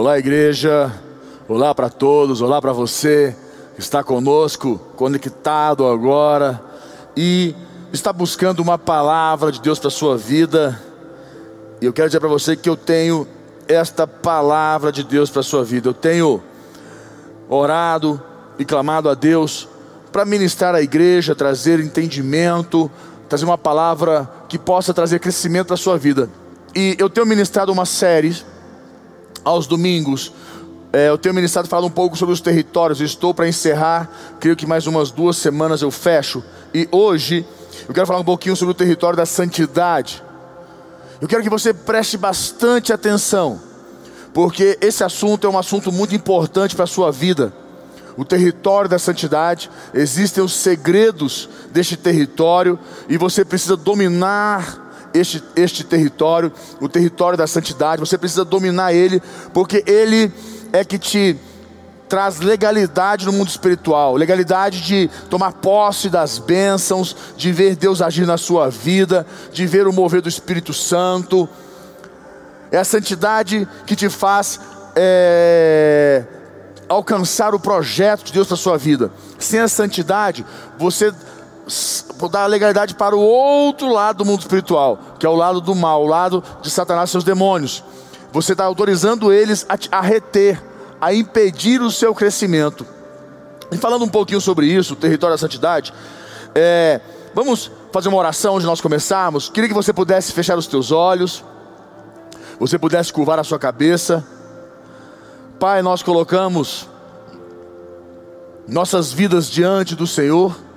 Olá, 0.00 0.16
igreja. 0.16 0.94
Olá 1.48 1.74
para 1.74 1.90
todos. 1.90 2.40
Olá 2.40 2.62
para 2.62 2.72
você 2.72 3.34
que 3.74 3.80
está 3.80 4.04
conosco, 4.04 4.80
conectado 4.94 5.84
agora 5.88 6.62
e 7.16 7.52
está 7.92 8.12
buscando 8.12 8.60
uma 8.60 8.78
palavra 8.78 9.50
de 9.50 9.60
Deus 9.60 9.80
para 9.80 9.88
a 9.88 9.90
sua 9.90 10.16
vida. 10.16 10.80
E 11.80 11.84
eu 11.84 11.92
quero 11.92 12.06
dizer 12.06 12.20
para 12.20 12.28
você 12.28 12.54
que 12.54 12.68
eu 12.68 12.76
tenho 12.76 13.26
esta 13.66 14.06
palavra 14.06 14.92
de 14.92 15.02
Deus 15.02 15.30
para 15.30 15.40
a 15.40 15.42
sua 15.42 15.64
vida. 15.64 15.88
Eu 15.88 15.94
tenho 15.94 16.40
orado 17.48 18.22
e 18.56 18.64
clamado 18.64 19.08
a 19.08 19.14
Deus 19.14 19.68
para 20.12 20.24
ministrar 20.24 20.76
à 20.76 20.80
igreja, 20.80 21.34
trazer 21.34 21.80
entendimento, 21.80 22.88
trazer 23.28 23.46
uma 23.46 23.58
palavra 23.58 24.30
que 24.48 24.60
possa 24.60 24.94
trazer 24.94 25.18
crescimento 25.18 25.74
à 25.74 25.76
sua 25.76 25.98
vida. 25.98 26.30
E 26.72 26.94
eu 27.00 27.10
tenho 27.10 27.26
ministrado 27.26 27.72
uma 27.72 27.84
série 27.84 28.36
aos 29.44 29.66
domingos. 29.66 30.32
É, 30.92 31.08
eu 31.08 31.18
tenho 31.18 31.34
ministrado 31.34 31.68
falando 31.68 31.86
um 31.86 31.94
pouco 31.94 32.16
sobre 32.16 32.32
os 32.32 32.40
territórios. 32.40 33.00
Estou 33.00 33.34
para 33.34 33.48
encerrar, 33.48 34.10
creio 34.40 34.56
que 34.56 34.66
mais 34.66 34.86
umas 34.86 35.10
duas 35.10 35.36
semanas 35.36 35.82
eu 35.82 35.90
fecho. 35.90 36.42
E 36.72 36.88
hoje 36.90 37.46
eu 37.88 37.94
quero 37.94 38.06
falar 38.06 38.20
um 38.20 38.24
pouquinho 38.24 38.56
sobre 38.56 38.72
o 38.72 38.74
território 38.74 39.16
da 39.16 39.26
santidade. 39.26 40.22
Eu 41.20 41.28
quero 41.28 41.42
que 41.42 41.50
você 41.50 41.74
preste 41.74 42.16
bastante 42.16 42.92
atenção, 42.92 43.60
porque 44.32 44.78
esse 44.80 45.02
assunto 45.02 45.46
é 45.46 45.50
um 45.50 45.58
assunto 45.58 45.90
muito 45.90 46.14
importante 46.14 46.74
para 46.74 46.84
a 46.84 46.88
sua 46.88 47.10
vida. 47.10 47.52
O 48.16 48.24
território 48.24 48.90
da 48.90 48.98
santidade, 48.98 49.70
existem 49.94 50.42
os 50.42 50.52
segredos 50.52 51.48
deste 51.70 51.96
território 51.96 52.78
e 53.08 53.16
você 53.16 53.44
precisa 53.44 53.76
dominar 53.76 54.87
este, 55.14 55.42
este 55.56 55.84
território, 55.84 56.52
o 56.80 56.88
território 56.88 57.36
da 57.36 57.46
santidade, 57.46 58.00
você 58.00 58.18
precisa 58.18 58.44
dominar 58.44 58.92
ele, 58.92 59.22
porque 59.52 59.82
ele 59.86 60.32
é 60.72 60.84
que 60.84 60.98
te 60.98 61.36
traz 62.08 62.40
legalidade 62.40 63.26
no 63.26 63.32
mundo 63.32 63.48
espiritual, 63.48 64.16
legalidade 64.16 64.80
de 64.80 65.10
tomar 65.28 65.52
posse 65.52 66.08
das 66.08 66.38
bênçãos, 66.38 67.14
de 67.36 67.52
ver 67.52 67.76
Deus 67.76 68.00
agir 68.00 68.26
na 68.26 68.38
sua 68.38 68.70
vida, 68.70 69.26
de 69.52 69.66
ver 69.66 69.86
o 69.86 69.92
mover 69.92 70.22
do 70.22 70.28
Espírito 70.28 70.72
Santo. 70.72 71.48
É 72.70 72.78
a 72.78 72.84
santidade 72.84 73.68
que 73.86 73.94
te 73.94 74.08
faz 74.08 74.58
é, 74.96 76.24
alcançar 76.88 77.54
o 77.54 77.60
projeto 77.60 78.24
de 78.24 78.32
Deus 78.32 78.48
para 78.48 78.56
sua 78.56 78.78
vida. 78.78 79.12
Sem 79.38 79.60
a 79.60 79.68
santidade, 79.68 80.44
você 80.78 81.12
dar 82.30 82.44
a 82.44 82.46
legalidade 82.46 82.94
para 82.94 83.14
o 83.14 83.20
outro 83.20 83.92
lado 83.92 84.18
do 84.18 84.24
mundo 84.24 84.40
espiritual, 84.40 84.98
que 85.18 85.26
é 85.26 85.28
o 85.28 85.34
lado 85.34 85.60
do 85.60 85.74
mal, 85.74 86.02
o 86.02 86.06
lado 86.06 86.42
de 86.62 86.70
Satanás 86.70 87.10
e 87.10 87.12
seus 87.12 87.24
demônios. 87.24 87.84
Você 88.32 88.52
está 88.52 88.64
autorizando 88.64 89.32
eles 89.32 89.66
a, 89.68 89.98
a 89.98 90.00
reter, 90.00 90.62
a 91.00 91.12
impedir 91.14 91.80
o 91.80 91.90
seu 91.90 92.14
crescimento. 92.14 92.86
E 93.70 93.76
falando 93.76 94.04
um 94.04 94.08
pouquinho 94.08 94.40
sobre 94.40 94.66
isso, 94.66 94.94
o 94.94 94.96
território 94.96 95.34
da 95.34 95.38
santidade, 95.38 95.92
é, 96.54 97.00
vamos 97.34 97.70
fazer 97.92 98.08
uma 98.08 98.18
oração 98.18 98.54
onde 98.54 98.66
nós 98.66 98.80
começarmos. 98.80 99.48
Queria 99.48 99.68
que 99.68 99.74
você 99.74 99.92
pudesse 99.92 100.32
fechar 100.32 100.56
os 100.56 100.66
teus 100.66 100.90
olhos, 100.90 101.44
você 102.58 102.78
pudesse 102.78 103.12
curvar 103.12 103.38
a 103.38 103.44
sua 103.44 103.58
cabeça. 103.58 104.24
Pai, 105.60 105.82
nós 105.82 106.02
colocamos 106.02 106.88
nossas 108.66 109.12
vidas 109.12 109.48
diante 109.48 109.94
do 109.94 110.06
Senhor. 110.06 110.67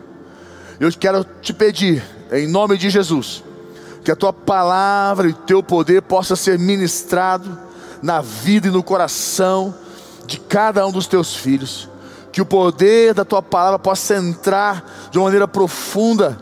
Eu 0.81 0.91
quero 0.91 1.23
te 1.43 1.53
pedir, 1.53 2.03
em 2.31 2.47
nome 2.47 2.75
de 2.75 2.89
Jesus, 2.89 3.43
que 4.03 4.09
a 4.09 4.15
tua 4.15 4.33
palavra 4.33 5.29
e 5.29 5.33
teu 5.33 5.61
poder 5.61 6.01
possa 6.01 6.35
ser 6.35 6.57
ministrado 6.57 7.55
na 8.01 8.19
vida 8.19 8.67
e 8.67 8.71
no 8.71 8.81
coração 8.81 9.75
de 10.25 10.39
cada 10.39 10.83
um 10.87 10.91
dos 10.91 11.05
teus 11.05 11.35
filhos. 11.35 11.87
Que 12.31 12.41
o 12.41 12.45
poder 12.47 13.13
da 13.13 13.23
tua 13.23 13.43
palavra 13.43 13.77
possa 13.77 14.15
entrar 14.15 14.83
de 15.11 15.19
uma 15.19 15.25
maneira 15.25 15.47
profunda 15.47 16.35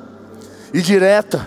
e 0.74 0.82
direta, 0.82 1.46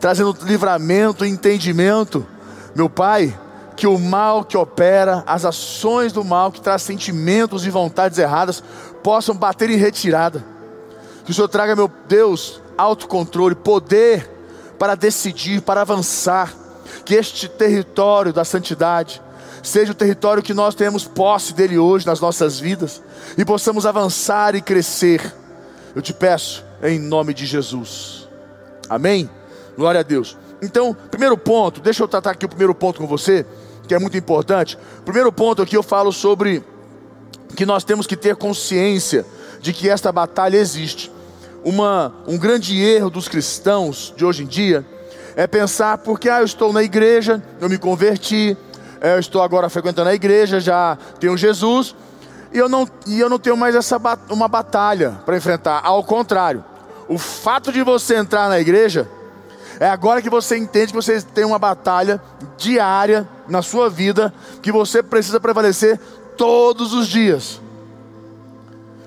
trazendo 0.00 0.36
livramento 0.42 1.24
e 1.24 1.28
entendimento. 1.28 2.26
Meu 2.74 2.90
Pai, 2.90 3.38
que 3.76 3.86
o 3.86 4.00
mal 4.00 4.44
que 4.44 4.56
opera, 4.56 5.22
as 5.28 5.44
ações 5.44 6.12
do 6.12 6.24
mal 6.24 6.50
que 6.50 6.60
traz 6.60 6.82
sentimentos 6.82 7.64
e 7.64 7.70
vontades 7.70 8.18
erradas 8.18 8.64
possam 9.00 9.32
bater 9.32 9.70
em 9.70 9.76
retirada 9.76 10.55
que 11.26 11.32
o 11.32 11.34
Senhor 11.34 11.48
traga, 11.48 11.74
meu 11.74 11.90
Deus, 12.08 12.62
autocontrole, 12.78 13.56
poder 13.56 14.30
para 14.78 14.94
decidir, 14.94 15.60
para 15.60 15.80
avançar. 15.80 16.54
Que 17.04 17.14
este 17.14 17.48
território 17.48 18.32
da 18.32 18.44
santidade 18.44 19.20
seja 19.60 19.90
o 19.90 19.94
território 19.94 20.42
que 20.42 20.54
nós 20.54 20.76
tenhamos 20.76 21.04
posse 21.04 21.52
dele 21.52 21.78
hoje 21.78 22.06
nas 22.06 22.20
nossas 22.20 22.60
vidas 22.60 23.02
e 23.36 23.44
possamos 23.44 23.84
avançar 23.84 24.54
e 24.54 24.62
crescer. 24.62 25.34
Eu 25.96 26.00
te 26.00 26.12
peço, 26.12 26.64
em 26.80 26.98
nome 27.00 27.34
de 27.34 27.44
Jesus. 27.44 28.28
Amém? 28.88 29.28
Glória 29.76 30.00
a 30.00 30.04
Deus. 30.04 30.38
Então, 30.62 30.96
primeiro 31.10 31.36
ponto, 31.36 31.80
deixa 31.80 32.04
eu 32.04 32.08
tratar 32.08 32.30
aqui 32.30 32.46
o 32.46 32.48
primeiro 32.48 32.74
ponto 32.74 33.00
com 33.00 33.06
você, 33.06 33.44
que 33.88 33.94
é 33.94 33.98
muito 33.98 34.16
importante. 34.16 34.78
Primeiro 35.04 35.32
ponto 35.32 35.60
aqui 35.60 35.76
eu 35.76 35.82
falo 35.82 36.12
sobre 36.12 36.62
que 37.56 37.66
nós 37.66 37.82
temos 37.82 38.06
que 38.06 38.16
ter 38.16 38.36
consciência 38.36 39.26
de 39.60 39.72
que 39.72 39.88
esta 39.90 40.12
batalha 40.12 40.56
existe 40.56 41.15
uma, 41.66 42.14
um 42.28 42.38
grande 42.38 42.80
erro 42.80 43.10
dos 43.10 43.26
cristãos 43.26 44.14
de 44.16 44.24
hoje 44.24 44.44
em 44.44 44.46
dia 44.46 44.86
é 45.34 45.48
pensar 45.48 45.98
porque 45.98 46.30
ah, 46.30 46.38
eu 46.38 46.44
estou 46.44 46.72
na 46.72 46.80
igreja, 46.80 47.42
eu 47.60 47.68
me 47.68 47.76
converti, 47.76 48.56
é, 49.00 49.16
eu 49.16 49.18
estou 49.18 49.42
agora 49.42 49.68
frequentando 49.68 50.08
a 50.08 50.14
igreja, 50.14 50.60
já 50.60 50.96
tenho 51.18 51.36
Jesus, 51.36 51.92
e 52.52 52.58
eu 52.58 52.68
não, 52.68 52.88
e 53.04 53.18
eu 53.18 53.28
não 53.28 53.36
tenho 53.36 53.56
mais 53.56 53.74
essa 53.74 54.00
uma 54.30 54.46
batalha 54.46 55.18
para 55.26 55.36
enfrentar. 55.36 55.80
Ao 55.82 56.04
contrário, 56.04 56.64
o 57.08 57.18
fato 57.18 57.72
de 57.72 57.82
você 57.82 58.14
entrar 58.14 58.48
na 58.48 58.60
igreja 58.60 59.08
é 59.80 59.88
agora 59.88 60.22
que 60.22 60.30
você 60.30 60.56
entende 60.56 60.92
que 60.92 60.94
você 60.94 61.20
tem 61.20 61.44
uma 61.44 61.58
batalha 61.58 62.22
diária 62.56 63.28
na 63.48 63.60
sua 63.60 63.90
vida 63.90 64.32
que 64.62 64.70
você 64.70 65.02
precisa 65.02 65.40
prevalecer 65.40 65.98
todos 66.36 66.94
os 66.94 67.08
dias. 67.08 67.60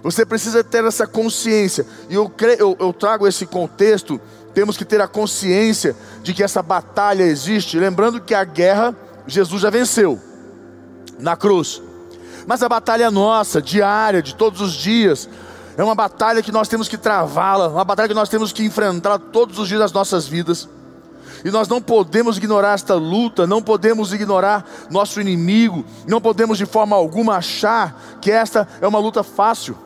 Você 0.02 0.26
precisa 0.26 0.64
ter 0.64 0.84
essa 0.86 1.06
consciência. 1.06 1.86
E 2.10 2.16
eu, 2.16 2.32
eu, 2.58 2.78
eu 2.80 2.94
trago 2.94 3.28
esse 3.28 3.46
contexto. 3.46 4.20
Temos 4.54 4.78
que 4.78 4.86
ter 4.86 5.02
a 5.02 5.08
consciência 5.08 5.96
de 6.24 6.34
que 6.34 6.44
essa 6.44 6.62
batalha 6.62 7.24
existe. 7.24 7.78
Lembrando 7.78 8.22
que 8.22 8.34
a 8.34 8.44
guerra, 8.44 8.96
Jesus 9.28 9.62
já 9.62 9.70
venceu 9.70 10.20
na 11.20 11.36
cruz. 11.36 11.82
Mas 12.48 12.64
a 12.64 12.70
batalha 12.70 13.12
nossa, 13.12 13.62
diária, 13.62 14.22
de 14.22 14.36
todos 14.36 14.62
os 14.62 14.74
dias. 14.74 15.30
É 15.78 15.84
uma 15.84 15.96
batalha 15.96 16.42
que 16.42 16.52
nós 16.52 16.68
temos 16.68 16.88
que 16.88 16.98
travá-la, 16.98 17.70
uma 17.70 17.86
batalha 17.86 18.10
que 18.10 18.14
nós 18.14 18.28
temos 18.28 18.52
que 18.52 18.64
enfrentar 18.64 19.18
todos 19.18 19.60
os 19.60 19.68
dias 19.68 19.80
das 19.80 19.92
nossas 19.94 20.28
vidas. 20.28 20.68
E 21.44 21.52
nós 21.52 21.68
não 21.68 21.82
podemos 21.82 22.38
ignorar 22.38 22.74
esta 22.74 22.96
luta, 22.96 23.48
não 23.48 23.62
podemos 23.62 24.12
ignorar 24.12 24.66
nosso 24.90 25.22
inimigo, 25.22 25.86
não 26.06 26.20
podemos 26.20 26.58
de 26.58 26.66
forma 26.66 26.96
alguma 26.96 27.36
achar 27.38 28.18
que 28.20 28.30
esta 28.30 28.68
é 28.82 28.88
uma 28.88 29.00
luta 29.00 29.24
fácil. 29.24 29.78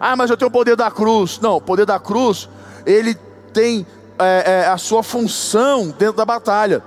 Ah, 0.00 0.16
mas 0.16 0.30
eu 0.30 0.36
tenho 0.36 0.48
o 0.48 0.52
poder 0.52 0.76
da 0.76 0.90
cruz. 0.90 1.38
Não, 1.40 1.56
o 1.56 1.60
poder 1.60 1.84
da 1.84 2.00
cruz, 2.00 2.48
ele 2.86 3.14
tem 3.52 3.86
é, 4.18 4.62
é, 4.62 4.66
a 4.66 4.78
sua 4.78 5.02
função 5.02 5.90
dentro 5.90 6.16
da 6.16 6.24
batalha. 6.24 6.82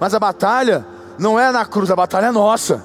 Mas 0.00 0.12
a 0.14 0.18
batalha 0.18 0.84
não 1.16 1.38
é 1.38 1.52
na 1.52 1.64
cruz, 1.64 1.92
a 1.92 1.96
batalha 1.96 2.26
é 2.26 2.32
nossa. 2.32 2.82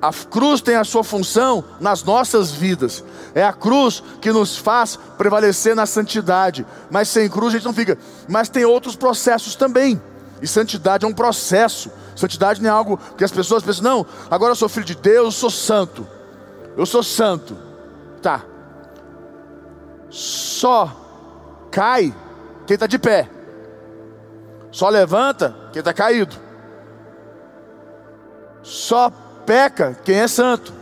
A 0.00 0.12
cruz 0.12 0.60
tem 0.60 0.76
a 0.76 0.84
sua 0.84 1.02
função 1.02 1.64
nas 1.80 2.04
nossas 2.04 2.52
vidas. 2.52 3.04
É 3.34 3.44
a 3.44 3.52
cruz 3.52 4.02
que 4.20 4.30
nos 4.30 4.56
faz 4.56 4.98
prevalecer 5.18 5.74
na 5.74 5.86
santidade. 5.86 6.64
Mas 6.90 7.08
sem 7.08 7.28
cruz 7.28 7.48
a 7.48 7.56
gente 7.58 7.66
não 7.66 7.74
fica. 7.74 7.98
Mas 8.28 8.48
tem 8.48 8.64
outros 8.64 8.94
processos 8.94 9.56
também. 9.56 10.00
E 10.40 10.46
santidade 10.46 11.04
é 11.04 11.08
um 11.08 11.14
processo. 11.14 11.90
Santidade 12.14 12.62
não 12.62 12.68
é 12.68 12.72
algo 12.72 12.98
que 13.16 13.24
as 13.24 13.32
pessoas 13.32 13.64
pensam, 13.64 13.82
não, 13.82 14.06
agora 14.30 14.52
eu 14.52 14.56
sou 14.56 14.68
filho 14.68 14.86
de 14.86 14.94
Deus, 14.94 15.26
eu 15.26 15.32
sou 15.32 15.50
santo. 15.50 16.06
Eu 16.76 16.86
sou 16.86 17.02
santo 17.02 17.71
tá. 18.22 18.44
Só 20.08 21.68
cai 21.70 22.14
quem 22.66 22.74
está 22.74 22.86
de 22.86 22.98
pé. 22.98 23.28
Só 24.70 24.88
levanta 24.88 25.54
quem 25.72 25.80
está 25.80 25.92
caído. 25.92 26.36
Só 28.62 29.10
peca 29.44 29.98
quem 30.04 30.16
é 30.16 30.28
santo. 30.28 30.72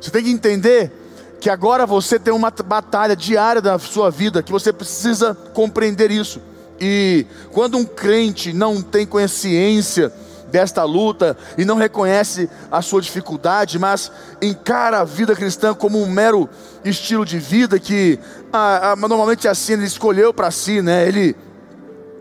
Você 0.00 0.10
tem 0.10 0.24
que 0.24 0.30
entender 0.30 0.92
que 1.40 1.48
agora 1.48 1.86
você 1.86 2.18
tem 2.18 2.32
uma 2.34 2.50
batalha 2.50 3.14
diária 3.14 3.62
da 3.62 3.78
sua 3.78 4.10
vida, 4.10 4.42
que 4.42 4.52
você 4.52 4.72
precisa 4.72 5.34
compreender 5.54 6.10
isso. 6.10 6.40
E 6.80 7.26
quando 7.52 7.76
um 7.76 7.84
crente 7.84 8.52
não 8.52 8.82
tem 8.82 9.06
consciência 9.06 10.12
desta 10.50 10.84
luta 10.84 11.36
e 11.56 11.64
não 11.64 11.76
reconhece 11.76 12.48
a 12.70 12.82
sua 12.82 13.00
dificuldade, 13.00 13.78
mas 13.78 14.10
encara 14.40 15.00
a 15.00 15.04
vida 15.04 15.34
cristã 15.34 15.74
como 15.74 16.02
um 16.02 16.10
mero 16.10 16.48
estilo 16.84 17.24
de 17.24 17.38
vida 17.38 17.78
que 17.78 18.18
ah, 18.52 18.92
ah, 18.92 18.96
normalmente 18.96 19.46
é 19.46 19.50
assim 19.50 19.74
ele 19.74 19.84
escolheu 19.84 20.32
para 20.32 20.50
si, 20.50 20.80
né? 20.82 21.06
Ele 21.06 21.36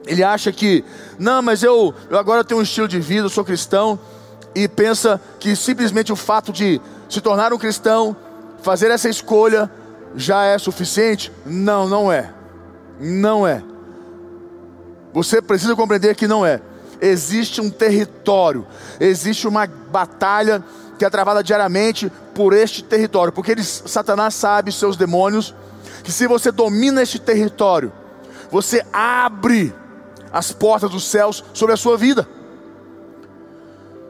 Ele 0.05 0.23
acha 0.23 0.51
que, 0.51 0.85
não, 1.19 1.41
mas 1.41 1.63
eu, 1.63 1.93
eu 2.09 2.17
agora 2.17 2.43
tenho 2.43 2.59
um 2.59 2.63
estilo 2.63 2.87
de 2.87 2.99
vida, 2.99 3.25
eu 3.25 3.29
sou 3.29 3.43
cristão, 3.43 3.99
e 4.55 4.67
pensa 4.67 5.19
que 5.39 5.55
simplesmente 5.55 6.13
o 6.13 6.15
fato 6.15 6.51
de 6.53 6.81
se 7.09 7.19
tornar 7.21 7.51
um 7.51 7.57
cristão, 7.57 8.15
fazer 8.61 8.89
essa 8.89 9.09
escolha, 9.09 9.69
já 10.15 10.45
é 10.45 10.57
suficiente? 10.57 11.31
Não, 11.45 11.87
não 11.87 12.11
é. 12.11 12.33
Não 12.99 13.45
é. 13.45 13.61
Você 15.13 15.41
precisa 15.41 15.75
compreender 15.75 16.15
que 16.15 16.27
não 16.27 16.45
é. 16.45 16.61
Existe 16.99 17.61
um 17.61 17.69
território, 17.69 18.65
existe 18.99 19.47
uma 19.47 19.67
batalha 19.67 20.63
que 20.97 21.05
é 21.05 21.09
travada 21.09 21.43
diariamente 21.43 22.11
por 22.33 22.53
este 22.53 22.83
território, 22.83 23.31
porque 23.31 23.55
Satanás 23.61 24.33
sabe, 24.33 24.71
seus 24.71 24.97
demônios, 24.97 25.53
que 26.03 26.11
se 26.11 26.27
você 26.27 26.51
domina 26.51 27.03
este 27.03 27.19
território, 27.19 27.91
você 28.49 28.83
abre 28.91 29.73
as 30.31 30.51
portas 30.51 30.89
dos 30.89 31.07
céus 31.07 31.43
sobre 31.53 31.73
a 31.73 31.77
sua 31.77 31.97
vida. 31.97 32.27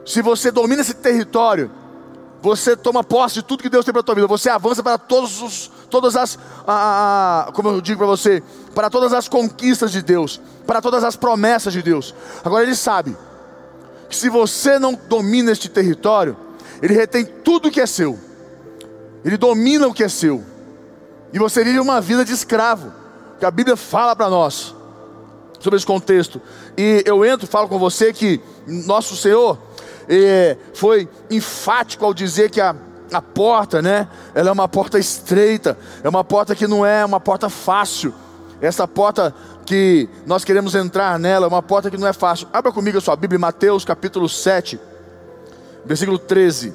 Se 0.06 0.22
você 0.22 0.50
domina 0.50 0.80
esse 0.80 0.94
território, 0.94 1.70
você 2.40 2.76
toma 2.76 3.02
posse 3.02 3.34
de 3.36 3.42
tudo 3.42 3.62
que 3.62 3.68
Deus 3.68 3.84
tem 3.84 3.92
para 3.92 4.00
a 4.00 4.04
tua 4.04 4.14
vida. 4.14 4.26
Você 4.26 4.48
avança 4.48 4.82
para 4.82 4.96
todos 4.96 5.42
os, 5.42 5.70
todas 5.90 6.16
as, 6.16 6.38
a, 6.66 7.46
a, 7.48 7.52
como 7.52 7.68
eu 7.68 7.80
digo 7.80 7.98
para 7.98 8.06
você, 8.06 8.42
para 8.74 8.88
todas 8.88 9.12
as 9.12 9.28
conquistas 9.28 9.90
de 9.90 10.02
Deus, 10.02 10.40
para 10.66 10.80
todas 10.80 11.02
as 11.02 11.16
promessas 11.16 11.72
de 11.72 11.82
Deus. 11.82 12.14
Agora 12.44 12.62
ele 12.62 12.76
sabe 12.76 13.16
que 14.08 14.16
se 14.16 14.28
você 14.28 14.78
não 14.78 14.94
domina 14.94 15.50
este 15.50 15.68
território, 15.68 16.36
ele 16.80 16.94
retém 16.94 17.24
tudo 17.24 17.70
que 17.70 17.80
é 17.80 17.86
seu. 17.86 18.18
Ele 19.24 19.36
domina 19.36 19.88
o 19.88 19.94
que 19.94 20.04
é 20.04 20.08
seu. 20.08 20.44
E 21.32 21.38
você 21.38 21.64
vive 21.64 21.80
uma 21.80 22.00
vida 22.00 22.24
de 22.24 22.32
escravo. 22.32 22.92
Que 23.38 23.44
a 23.44 23.50
Bíblia 23.50 23.76
fala 23.76 24.16
para 24.16 24.28
nós 24.28 24.74
sobre 25.60 25.76
esse 25.76 25.86
contexto. 25.86 26.40
E 26.76 27.02
eu 27.04 27.24
entro 27.24 27.46
falo 27.46 27.68
com 27.68 27.78
você 27.78 28.12
que 28.12 28.40
nosso 28.66 29.16
Senhor 29.16 29.58
eh, 30.08 30.56
foi 30.74 31.08
enfático 31.30 32.04
ao 32.04 32.14
dizer 32.14 32.50
que 32.50 32.60
a, 32.60 32.74
a 33.12 33.20
porta, 33.20 33.82
né? 33.82 34.08
Ela 34.34 34.48
é 34.48 34.52
uma 34.52 34.68
porta 34.68 34.98
estreita, 34.98 35.76
é 36.02 36.08
uma 36.08 36.24
porta 36.24 36.54
que 36.54 36.66
não 36.66 36.84
é 36.84 37.04
uma 37.04 37.20
porta 37.20 37.48
fácil. 37.48 38.14
Essa 38.60 38.88
porta 38.88 39.34
que 39.64 40.08
nós 40.26 40.44
queremos 40.44 40.74
entrar 40.74 41.18
nela 41.18 41.46
é 41.46 41.48
uma 41.48 41.62
porta 41.62 41.90
que 41.90 41.96
não 41.96 42.08
é 42.08 42.12
fácil. 42.12 42.48
Abra 42.52 42.72
comigo 42.72 42.98
a 42.98 43.00
sua 43.00 43.14
Bíblia, 43.14 43.38
Mateus 43.38 43.84
capítulo 43.84 44.28
7, 44.28 44.80
versículo 45.84 46.18
13. 46.18 46.74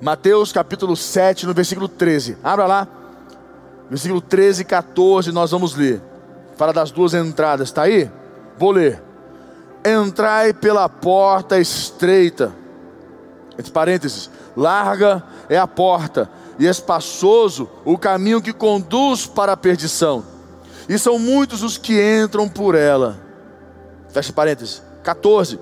Mateus 0.00 0.52
capítulo 0.52 0.96
7, 0.96 1.46
no 1.46 1.54
versículo 1.54 1.88
13. 1.88 2.36
Abra 2.42 2.66
lá. 2.66 2.88
Versículo 3.88 4.20
13 4.20 4.62
e 4.62 4.64
14, 4.64 5.32
nós 5.32 5.50
vamos 5.50 5.74
ler. 5.74 6.00
Fala 6.56 6.72
das 6.72 6.90
duas 6.90 7.12
entradas, 7.12 7.68
está 7.68 7.82
aí? 7.82 8.10
Vou 8.58 8.70
ler. 8.70 9.09
Entrai 9.84 10.52
pela 10.52 10.88
porta 10.88 11.58
estreita. 11.58 12.52
Entre 13.58 13.72
parênteses, 13.72 14.30
larga 14.56 15.22
é 15.48 15.58
a 15.58 15.66
porta, 15.66 16.30
e 16.58 16.66
espaçoso 16.66 17.68
o 17.84 17.96
caminho 17.98 18.42
que 18.42 18.52
conduz 18.52 19.26
para 19.26 19.52
a 19.52 19.56
perdição. 19.56 20.24
E 20.88 20.98
são 20.98 21.18
muitos 21.18 21.62
os 21.62 21.78
que 21.78 22.00
entram 22.22 22.48
por 22.48 22.74
ela. 22.74 23.18
Fecha 24.10 24.32
parênteses. 24.32 24.82
14. 25.02 25.58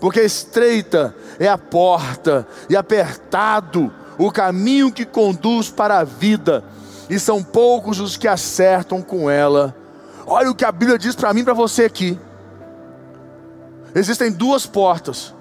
Porque 0.00 0.20
estreita 0.20 1.14
é 1.38 1.48
a 1.48 1.58
porta, 1.58 2.46
e 2.68 2.76
apertado 2.76 3.92
o 4.16 4.30
caminho 4.30 4.92
que 4.92 5.04
conduz 5.04 5.70
para 5.70 5.98
a 5.98 6.04
vida 6.04 6.64
e 7.08 7.18
são 7.18 7.42
poucos 7.42 8.00
os 8.00 8.16
que 8.16 8.28
acertam 8.28 9.00
com 9.00 9.30
ela. 9.30 9.74
Olha 10.26 10.50
o 10.50 10.54
que 10.54 10.64
a 10.64 10.72
Bíblia 10.72 10.98
diz 10.98 11.14
para 11.14 11.32
mim 11.32 11.40
e 11.40 11.44
para 11.44 11.54
você 11.54 11.84
aqui. 11.84 12.18
Existem 13.94 14.30
duas 14.30 14.66
portas. 14.66 15.34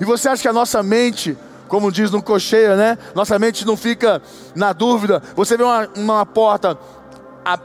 E 0.00 0.04
você 0.04 0.28
acha 0.28 0.42
que 0.42 0.48
a 0.48 0.52
nossa 0.52 0.82
mente, 0.82 1.36
como 1.68 1.90
diz 1.90 2.10
no 2.10 2.22
cocheia, 2.22 2.76
né? 2.76 2.98
Nossa 3.14 3.38
mente 3.38 3.66
não 3.66 3.76
fica 3.76 4.20
na 4.54 4.72
dúvida. 4.72 5.22
Você 5.36 5.56
vê 5.56 5.62
uma, 5.62 5.88
uma 5.96 6.26
porta 6.26 6.78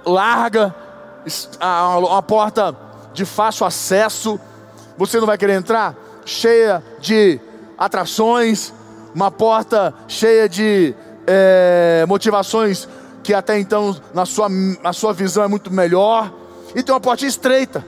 larga, 0.06 0.76
uma 1.60 2.22
porta 2.22 2.76
de 3.14 3.26
fácil 3.26 3.66
acesso, 3.66 4.40
você 4.98 5.20
não 5.20 5.28
vai 5.28 5.38
querer 5.38 5.54
entrar? 5.54 5.96
Cheia 6.26 6.84
de 7.00 7.40
atrações, 7.78 8.74
uma 9.16 9.32
porta 9.32 9.94
cheia 10.08 10.48
de 10.48 10.94
é, 11.26 12.06
motivações 12.08 12.88
que 13.24 13.34
até 13.34 13.60
então 13.60 13.96
na 14.14 14.26
sua, 14.26 14.50
na 14.50 14.94
sua 14.94 15.14
visão 15.14 15.44
é 15.44 15.48
muito 15.48 15.72
melhor, 15.72 16.34
e 16.76 16.82
tem 16.82 16.94
uma 16.94 17.02
portinha 17.02 17.30
estreita, 17.30 17.86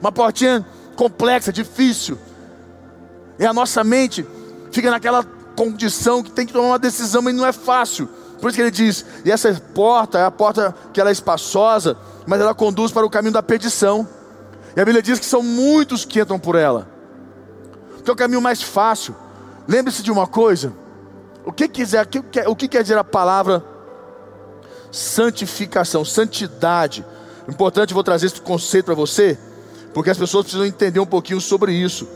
uma 0.00 0.12
portinha 0.12 0.64
complexa, 0.96 1.52
difícil, 1.52 2.18
e 3.38 3.46
a 3.46 3.52
nossa 3.52 3.84
mente 3.84 4.26
fica 4.72 4.90
naquela 4.90 5.22
condição 5.54 6.22
que 6.22 6.30
tem 6.30 6.46
que 6.46 6.52
tomar 6.52 6.68
uma 6.68 6.78
decisão, 6.78 7.22
mas 7.22 7.34
não 7.34 7.46
é 7.46 7.52
fácil. 7.52 8.08
Por 8.40 8.48
isso 8.48 8.56
que 8.56 8.62
ele 8.62 8.70
diz: 8.70 9.04
e 9.24 9.30
essa 9.30 9.52
porta 9.74 10.18
é 10.18 10.24
a 10.24 10.30
porta 10.30 10.74
que 10.92 11.00
ela 11.00 11.10
é 11.10 11.12
espaçosa, 11.12 11.96
mas 12.26 12.40
ela 12.40 12.54
conduz 12.54 12.92
para 12.92 13.06
o 13.06 13.10
caminho 13.10 13.32
da 13.32 13.42
perdição. 13.42 14.06
E 14.74 14.80
a 14.80 14.84
Bíblia 14.84 15.02
diz 15.02 15.18
que 15.18 15.26
são 15.26 15.42
muitos 15.42 16.04
que 16.04 16.20
entram 16.20 16.38
por 16.38 16.54
ela. 16.54 16.86
Que 18.04 18.10
é 18.10 18.12
o 18.12 18.16
caminho 18.16 18.42
mais 18.42 18.62
fácil. 18.62 19.14
Lembre-se 19.66 20.02
de 20.02 20.10
uma 20.10 20.26
coisa: 20.26 20.72
o 21.44 21.52
que, 21.52 21.68
quiser, 21.68 22.06
o 22.46 22.56
que 22.56 22.68
quer 22.68 22.82
dizer 22.82 22.98
a 22.98 23.04
palavra 23.04 23.64
santificação, 24.90 26.04
santidade. 26.04 27.04
Importante, 27.48 27.94
vou 27.94 28.02
trazer 28.02 28.26
esse 28.26 28.40
conceito 28.40 28.86
para 28.86 28.94
você, 28.94 29.38
porque 29.96 30.10
as 30.10 30.18
pessoas 30.18 30.44
precisam 30.44 30.66
entender 30.66 31.00
um 31.00 31.06
pouquinho 31.06 31.40
sobre 31.40 31.72
isso. 31.72 32.06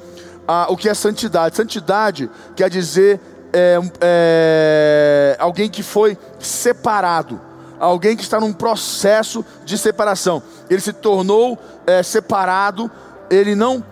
Ah, 0.47 0.67
o 0.69 0.77
que 0.77 0.87
é 0.87 0.93
santidade? 0.93 1.57
Santidade 1.57 2.31
quer 2.55 2.69
dizer 2.69 3.19
é, 3.55 3.79
é, 4.03 5.37
alguém 5.39 5.67
que 5.67 5.83
foi 5.83 6.19
separado, 6.39 7.41
alguém 7.79 8.19
que 8.19 8.23
está 8.23 8.39
num 8.39 8.53
processo 8.53 9.43
de 9.65 9.79
separação. 9.79 10.43
Ele 10.69 10.83
se 10.83 10.93
tornou 10.93 11.59
é, 11.87 12.03
separado, 12.03 12.91
ele 13.31 13.55
não, 13.55 13.83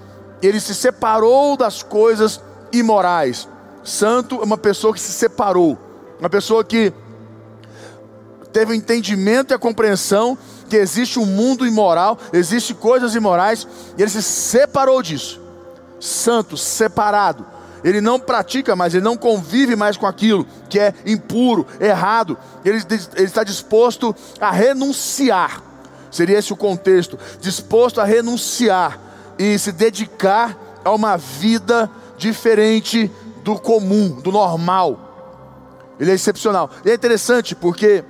ele 0.43 0.61
se 0.61 0.75
separou 0.75 1.57
das 1.57 1.83
coisas 1.83 2.43
imorais. 2.71 3.49
Santo 3.83 4.39
é 4.43 4.45
uma 4.45 4.59
pessoa 4.59 4.93
que 4.93 5.01
se 5.01 5.13
separou, 5.13 5.79
uma 6.21 6.29
pessoa 6.29 6.63
que 6.63 6.93
teve 8.53 8.73
o 8.73 8.75
entendimento 8.75 9.53
e 9.53 9.55
a 9.55 9.59
compreensão 9.59 10.37
que 10.69 10.77
existe 10.77 11.19
um 11.19 11.27
mundo 11.27 11.67
imoral, 11.67 12.19
existe 12.33 12.75
coisas 12.75 13.15
imorais, 13.15 13.67
e 13.97 14.03
ele 14.03 14.11
se 14.11 14.23
separou 14.23 15.03
disso. 15.03 15.41
Santo, 15.99 16.57
separado. 16.57 17.45
Ele 17.83 18.01
não 18.01 18.19
pratica 18.19 18.75
mais, 18.75 18.95
ele 18.95 19.05
não 19.05 19.17
convive 19.17 19.77
mais 19.77 19.97
com 19.97 20.07
aquilo 20.07 20.47
que 20.69 20.79
é 20.79 20.93
impuro, 21.07 21.67
errado. 21.81 22.37
Ele, 22.65 22.79
ele 23.15 23.27
está 23.27 23.45
disposto 23.45 24.15
a 24.41 24.51
renunciar. 24.51 25.63
Seria 26.11 26.39
esse 26.39 26.53
o 26.53 26.57
contexto: 26.57 27.19
disposto 27.41 28.01
a 28.01 28.05
renunciar 28.05 28.99
e 29.39 29.59
se 29.59 29.71
dedicar 29.71 30.57
a 30.85 30.91
uma 30.93 31.17
vida 31.17 31.91
diferente 32.17 33.11
do 33.45 33.59
comum, 33.59 34.11
do 34.21 34.33
normal. 34.33 35.09
Ele 35.99 36.11
é 36.11 36.15
excepcional. 36.15 36.71
E 36.85 36.91
é 36.91 36.95
interessante 36.95 37.55
porque 37.55 38.05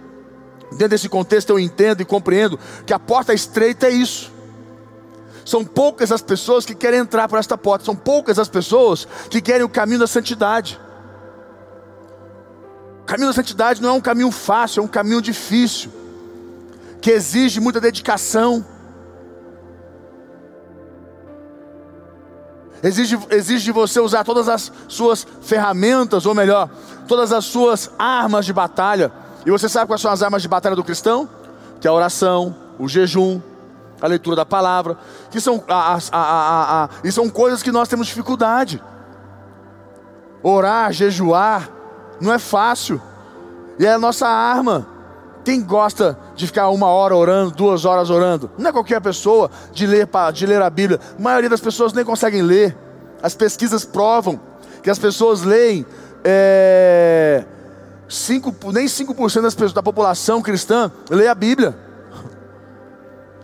Dentro 0.73 0.89
desse 0.89 1.09
contexto 1.09 1.51
eu 1.51 1.59
entendo 1.59 2.03
e 2.03 2.05
compreendo 2.05 2.59
que 2.85 2.93
a 2.93 2.99
porta 2.99 3.33
estreita 3.33 3.87
é 3.87 3.91
isso. 3.91 4.33
São 5.45 5.65
poucas 5.65 6.13
as 6.13 6.21
pessoas 6.21 6.67
que 6.67 6.75
querem 6.75 7.01
entrar 7.01 7.27
por 7.27 7.39
esta 7.39 7.57
porta, 7.57 7.85
são 7.85 7.97
poucas 7.97 8.39
as 8.39 8.49
pessoas 8.49 9.09
que 9.31 9.41
querem 9.41 9.65
o 9.65 9.69
caminho 9.69 10.01
da 10.01 10.07
santidade. 10.07 10.79
O 13.03 13.05
caminho 13.07 13.29
da 13.29 13.33
santidade 13.33 13.81
não 13.81 13.89
é 13.89 13.93
um 13.93 14.01
caminho 14.01 14.31
fácil, 14.31 14.81
é 14.81 14.85
um 14.85 14.89
caminho 14.89 15.23
difícil, 15.23 15.91
que 17.01 17.11
exige 17.11 17.61
muita 17.61 17.81
dedicação. 17.81 18.65
Exige, 22.83 23.19
exige 23.31 23.65
de 23.65 23.73
você 23.73 23.99
usar 24.01 24.25
todas 24.25 24.51
as 24.51 24.71
suas 24.87 25.27
ferramentas, 25.41 26.27
ou 26.27 26.35
melhor, 26.35 26.69
todas 27.09 27.33
as 27.33 27.47
suas 27.47 27.91
armas 27.99 28.45
de 28.45 28.53
batalha 28.53 29.11
e 29.47 29.50
você 29.50 29.68
sabe 29.68 29.87
quais 29.87 30.00
são 30.00 30.11
as 30.11 30.23
armas 30.23 30.42
de 30.42 30.49
batalha 30.49 30.76
do 30.76 30.85
cristão? 30.85 31.28
Que 31.80 31.87
é 31.87 31.90
a 31.90 31.95
oração, 31.95 32.54
o 32.78 32.88
jejum, 32.88 33.40
a 34.00 34.07
leitura 34.07 34.37
da 34.37 34.47
palavra, 34.47 34.97
que 35.30 35.40
são, 35.40 35.62
a, 35.68 35.99
a, 36.12 36.85
a, 36.85 36.88
e 37.04 37.11
são 37.11 37.28
coisas 37.28 37.62
que 37.62 37.73
nós 37.73 37.88
temos 37.88 38.07
dificuldade. 38.07 38.83
Orar, 40.42 40.92
jejuar, 40.92 41.71
não 42.21 42.33
é 42.33 42.38
fácil. 42.38 43.00
E 43.78 43.87
é 43.87 43.92
a 43.92 43.99
nossa 43.99 44.26
arma. 44.26 44.87
Quem 45.45 45.62
gosta 45.62 46.18
de 46.35 46.47
ficar 46.47 46.68
uma 46.68 46.88
hora 46.88 47.16
orando, 47.16 47.52
duas 47.52 47.85
horas 47.85 48.11
orando? 48.11 48.50
Não 48.59 48.71
é 48.71 48.73
qualquer 48.73 49.00
pessoa 49.00 49.50
de 49.73 49.87
ler, 49.87 50.09
de 50.33 50.47
ler 50.47 50.61
a 50.61 50.68
Bíblia. 50.68 51.00
A 51.18 51.23
maioria 51.23 51.49
das 51.49 51.61
pessoas 51.61 51.92
nem 51.92 52.04
conseguem 52.04 52.42
ler. 52.42 52.76
As 53.23 53.35
pesquisas 53.35 53.85
provam 53.85 54.38
que 54.83 54.90
as 54.90 54.99
pessoas 54.99 55.42
leem 55.42 55.87
é, 56.25 57.45
5, 58.09 58.55
nem 58.73 58.87
5% 58.87 59.43
das 59.43 59.55
pessoas, 59.55 59.73
da 59.73 59.83
população 59.83 60.41
cristã 60.41 60.91
lê 61.11 61.29
a 61.29 61.35
Bíblia. 61.35 61.77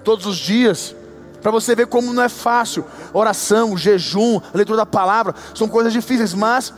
todos 0.03 0.27
os 0.27 0.37
dias. 0.37 0.95
Para 1.41 1.51
você 1.51 1.75
ver 1.75 1.87
como 1.87 2.13
não 2.13 2.23
é 2.23 2.29
fácil. 2.29 2.85
Oração, 3.13 3.77
jejum, 3.77 4.41
leitura 4.53 4.79
da 4.79 4.87
palavra, 4.87 5.35
são 5.55 5.69
coisas 5.69 5.93
difíceis, 5.93 6.33
mas 6.33 6.73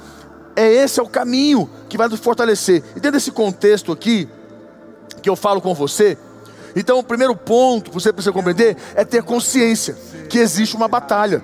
é 0.57 0.67
esse 0.67 0.99
é 0.99 1.03
o 1.03 1.09
caminho 1.09 1.71
que 1.89 1.97
vai 1.97 2.09
nos 2.09 2.19
fortalecer. 2.19 2.83
E 2.91 2.95
dentro 2.95 3.13
desse 3.13 3.31
contexto 3.31 3.93
aqui, 3.93 4.29
que 5.23 5.29
eu 5.29 5.37
falo 5.37 5.61
com 5.61 5.75
você, 5.75 6.19
então 6.75 6.99
o 6.99 7.03
primeiro 7.03 7.37
ponto 7.37 7.91
que 7.91 7.95
você 7.95 8.13
precisa 8.13 8.33
compreender 8.33 8.77
é 8.95 9.05
ter 9.05 9.23
consciência 9.23 9.97
que 10.29 10.39
existe 10.39 10.75
uma 10.75 10.89
batalha. 10.89 11.43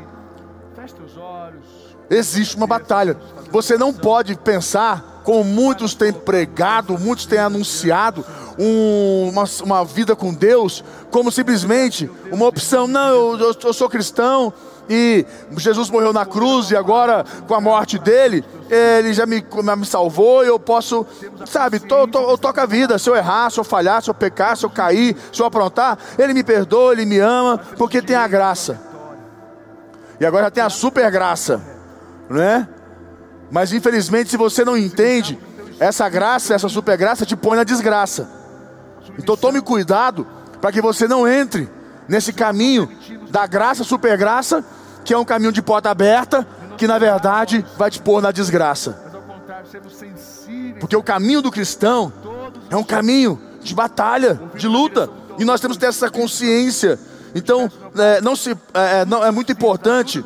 Existe 2.11 2.57
uma 2.57 2.67
batalha. 2.67 3.17
Você 3.51 3.79
não 3.79 3.93
pode 3.93 4.35
pensar, 4.37 5.12
como 5.23 5.45
muitos 5.45 5.95
têm 5.95 6.13
pregado, 6.13 6.99
muitos 6.99 7.27
têm 7.27 7.39
anunciado, 7.39 8.25
um, 8.59 9.31
uma, 9.31 9.45
uma, 9.65 9.85
vida 9.85 10.15
com 10.15 10.33
Deus, 10.33 10.85
como 11.11 11.31
simplesmente 11.31 12.11
uma 12.31 12.47
opção. 12.47 12.87
Não, 12.87 13.39
eu, 13.39 13.57
eu 13.63 13.73
sou 13.73 13.89
cristão, 13.89 14.53
e 14.89 15.25
Jesus 15.57 15.89
morreu 15.91 16.13
na 16.13 16.27
cruz 16.27 16.71
e 16.71 16.77
agora 16.77 17.25
com 17.47 17.55
a 17.55 17.61
morte 17.61 17.99
dele, 17.99 18.45
ele 18.69 19.15
já 19.15 19.25
me, 19.25 19.45
me 19.77 19.87
salvou 19.87 20.45
e 20.45 20.49
eu 20.49 20.59
posso, 20.59 21.07
sabe, 21.47 21.79
to, 21.79 22.07
to, 22.09 22.19
eu 22.19 22.37
toco 22.37 22.61
a 22.61 22.67
vida. 22.67 22.99
Se 22.99 23.09
eu 23.09 23.17
errar, 23.17 23.51
se 23.51 23.61
eu 23.61 23.65
falhar, 23.65 24.03
se 24.03 24.11
eu 24.11 24.15
pecar, 24.15 24.57
se 24.57 24.67
eu 24.67 24.71
cair, 24.71 25.17
se 25.33 25.41
eu 25.41 25.47
aprontar, 25.47 25.99
ele 26.19 26.35
me 26.35 26.43
perdoa, 26.43 26.93
ele 26.93 27.07
me 27.07 27.19
ama, 27.19 27.59
porque 27.79 28.03
tem 28.03 28.17
a 28.17 28.27
graça. 28.27 28.81
E 30.21 30.27
agora 30.27 30.45
já 30.45 30.51
tem 30.51 30.63
a 30.63 30.71
super 30.71 31.11
graça, 31.11 31.61
né? 32.29 32.69
Mas 33.53 33.71
infelizmente, 33.71 34.31
se 34.31 34.37
você 34.39 34.65
não 34.65 34.79
entende, 34.79 35.39
essa 35.79 36.09
graça, 36.09 36.55
essa 36.55 36.71
super 36.71 36.97
graça 36.97 37.27
te 37.27 37.37
põe 37.37 37.55
na 37.55 37.65
desgraça. 37.65 38.27
Então 39.19 39.37
tome 39.37 39.61
cuidado 39.61 40.27
para 40.59 40.73
que 40.73 40.81
você 40.81 41.07
não 41.07 41.29
entre 41.29 41.69
nesse 42.09 42.33
caminho 42.33 42.89
da 43.31 43.47
graça, 43.47 43.85
super 43.85 44.17
graça, 44.17 44.65
que 45.05 45.13
é 45.13 45.19
um 45.19 45.25
caminho 45.25 45.53
de 45.53 45.61
porta 45.61 45.91
aberta, 45.91 46.47
que 46.79 46.87
na 46.87 46.99
verdade 46.99 47.63
vai 47.77 47.91
te 47.91 48.01
pôr 48.01 48.23
na 48.23 48.33
desgraça. 48.33 48.99
Porque 50.81 50.97
o 50.97 51.03
caminho 51.03 51.43
do 51.43 51.51
cristão 51.51 52.11
é 52.71 52.77
um 52.77 52.83
caminho 52.83 53.39
de 53.61 53.75
batalha, 53.75 54.41
de 54.55 54.67
luta, 54.67 55.11
e 55.39 55.45
nós 55.45 55.61
temos 55.61 55.77
que 55.77 55.83
ter 55.83 55.89
essa 55.89 56.11
consciência. 56.11 56.99
Então, 57.35 57.71
é, 57.99 58.21
não 58.23 58.35
se, 58.35 58.53
é, 58.53 59.01
é 59.01 59.05
não, 59.05 59.23
é 59.23 59.31
muito 59.31 59.53
importante 59.53 60.25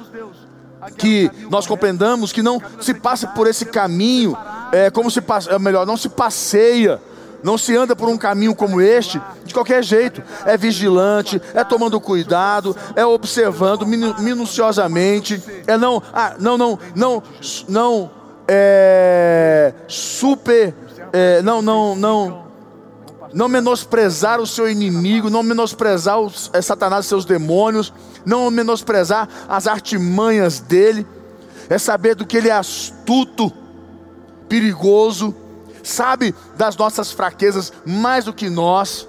que 0.96 1.30
nós 1.50 1.66
compreendamos 1.66 2.32
que 2.32 2.42
não 2.42 2.60
se 2.80 2.94
passa 2.94 3.26
por 3.28 3.46
esse 3.46 3.64
caminho, 3.64 4.36
é, 4.72 4.90
como 4.90 5.10
se 5.10 5.20
passa, 5.20 5.52
é 5.52 5.58
melhor, 5.58 5.86
não 5.86 5.96
se 5.96 6.08
passeia 6.08 7.00
não 7.42 7.56
se 7.56 7.76
anda 7.76 7.94
por 7.94 8.08
um 8.08 8.18
caminho 8.18 8.56
como 8.56 8.80
este 8.80 9.20
de 9.44 9.54
qualquer 9.54 9.84
jeito. 9.84 10.20
É 10.44 10.56
vigilante, 10.56 11.40
é 11.54 11.62
tomando 11.62 12.00
cuidado, 12.00 12.76
é 12.96 13.06
observando 13.06 13.86
minuciosamente, 13.86 15.40
é 15.64 15.76
não, 15.76 16.02
ah, 16.12 16.34
não, 16.40 16.58
não, 16.58 16.78
não, 16.94 17.22
não, 17.68 18.10
é 18.48 19.72
super, 19.86 20.74
é, 21.12 21.40
não, 21.42 21.62
não, 21.62 21.94
não, 21.94 22.46
não 23.32 23.48
menosprezar 23.48 24.40
o 24.40 24.46
seu 24.46 24.68
inimigo, 24.68 25.30
não 25.30 25.42
menosprezar 25.42 26.18
os, 26.18 26.50
é, 26.52 26.60
Satanás 26.60 27.06
e 27.06 27.08
seus 27.08 27.24
demônios, 27.24 27.92
não 28.26 28.50
menosprezar 28.50 29.28
as 29.48 29.66
artimanhas 29.66 30.60
dele, 30.60 31.06
é 31.70 31.78
saber 31.78 32.14
do 32.14 32.26
que 32.26 32.36
ele 32.36 32.50
é 32.50 32.52
astuto, 32.52 33.50
perigoso 34.48 35.34
sabe 35.86 36.34
das 36.56 36.76
nossas 36.76 37.12
fraquezas 37.12 37.72
mais 37.84 38.24
do 38.24 38.32
que 38.32 38.50
nós. 38.50 39.08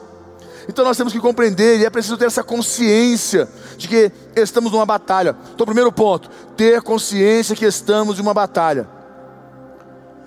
Então 0.70 0.86
nós 0.86 0.98
temos 0.98 1.14
que 1.14 1.20
compreender 1.20 1.80
e 1.80 1.86
é 1.86 1.90
preciso 1.90 2.18
ter 2.18 2.26
essa 2.26 2.44
consciência 2.44 3.50
de 3.78 3.88
que 3.88 4.12
estamos 4.36 4.72
numa 4.72 4.86
batalha. 4.86 5.36
Então, 5.54 5.66
primeiro 5.66 5.92
ponto, 5.92 6.30
ter 6.56 6.82
consciência 6.82 7.56
que 7.56 7.66
estamos 7.66 8.20
em 8.20 8.22
uma 8.22 8.34
batalha. 8.34 8.88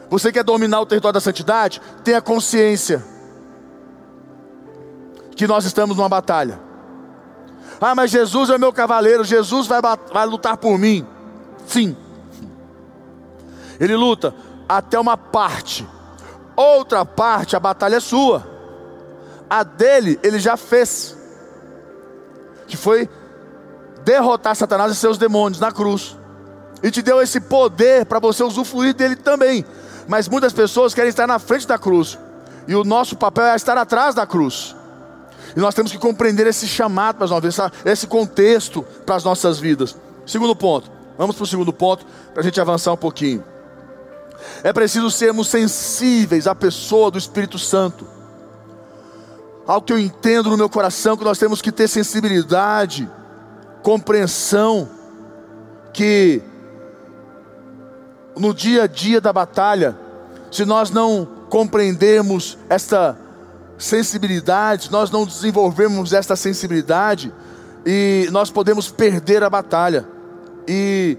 Você 0.09 0.33
quer 0.33 0.43
dominar 0.43 0.81
o 0.81 0.87
território 0.87 1.15
da 1.15 1.21
santidade? 1.21 1.81
Tenha 2.03 2.21
consciência 2.21 3.05
que 5.37 5.47
nós 5.47 5.65
estamos 5.65 5.97
numa 5.97 6.09
batalha. 6.09 6.59
Ah, 7.81 7.95
mas 7.95 8.11
Jesus 8.11 8.51
é 8.51 8.59
meu 8.59 8.73
cavaleiro, 8.73 9.25
Jesus 9.25 9.67
vai, 9.67 9.81
vai 10.13 10.27
lutar 10.27 10.57
por 10.57 10.79
mim. 10.79 11.07
Sim. 11.67 11.97
Ele 13.79 13.97
luta 13.97 14.35
até 14.69 14.99
uma 14.99 15.17
parte 15.17 15.87
Outra 16.61 17.07
parte, 17.07 17.57
a 17.57 17.59
batalha 17.59 17.97
é 17.97 18.01
sua. 18.01 18.47
A 19.49 19.63
dele, 19.63 20.21
ele 20.23 20.39
já 20.39 20.59
fez. 20.59 21.17
Que 22.67 22.77
foi 22.77 23.09
derrotar 24.05 24.55
Satanás 24.55 24.93
e 24.93 24.97
seus 24.97 25.17
demônios 25.17 25.59
na 25.59 25.73
cruz. 25.73 26.19
E 26.83 26.91
te 26.91 27.01
deu 27.01 27.23
esse 27.23 27.41
poder 27.41 28.05
para 28.05 28.19
você 28.19 28.45
usufruir 28.45 28.93
dele 28.93 29.17
também. 29.17 29.65
Mas 30.07 30.29
muitas 30.29 30.53
pessoas 30.53 30.93
querem 30.93 31.09
estar 31.09 31.27
na 31.27 31.39
frente 31.39 31.67
da 31.67 31.79
cruz. 31.79 32.19
E 32.69 32.75
o 32.75 32.85
nosso 32.85 33.17
papel 33.17 33.45
é 33.45 33.57
estar 33.57 33.79
atrás 33.79 34.15
da 34.15 34.27
cruz. 34.27 34.77
E 35.57 35.61
nós 35.61 35.75
temos 35.75 35.93
que 35.93 35.99
compreender 35.99 36.47
esse 36.47 36.67
chamado 36.67 37.17
para 37.17 37.25
as 37.25 37.31
nossas 37.31 37.71
vidas, 37.71 37.87
esse 37.87 38.07
contexto 38.07 38.83
para 39.05 39.17
as 39.17 39.25
nossas 39.25 39.59
vidas. 39.59 39.97
Segundo 40.27 40.55
ponto. 40.55 40.91
Vamos 41.19 41.37
para 41.37 41.43
o 41.43 41.47
segundo 41.47 41.73
ponto, 41.73 42.07
para 42.33 42.41
a 42.41 42.45
gente 42.45 42.59
avançar 42.61 42.93
um 42.93 42.97
pouquinho. 42.97 43.45
É 44.63 44.73
preciso 44.73 45.11
sermos 45.11 45.49
sensíveis 45.49 46.47
à 46.47 46.55
pessoa 46.55 47.11
do 47.11 47.19
Espírito 47.19 47.59
Santo. 47.59 48.07
Algo 49.67 49.87
que 49.87 49.93
eu 49.93 49.99
entendo 49.99 50.49
no 50.51 50.57
meu 50.57 50.69
coração 50.69 51.17
que 51.17 51.25
nós 51.25 51.39
temos 51.39 51.61
que 51.61 51.71
ter 51.71 51.89
sensibilidade, 51.89 53.09
compreensão, 53.83 54.89
que 55.93 56.43
no 58.37 58.55
dia 58.55 58.85
a 58.85 58.87
dia 58.87 59.21
da 59.21 59.33
batalha, 59.33 59.97
se 60.51 60.65
nós 60.65 60.91
não 60.91 61.29
compreendermos 61.51 62.57
esta 62.69 63.19
sensibilidade, 63.81 64.93
nós 64.93 65.11
não 65.11 65.25
desenvolvermos 65.25 66.13
esta 66.13 66.37
sensibilidade, 66.37 67.33
e 67.85 68.29
nós 68.31 68.51
podemos 68.51 68.91
perder 68.91 69.43
a 69.43 69.51
batalha. 69.51 70.07
E 70.69 71.17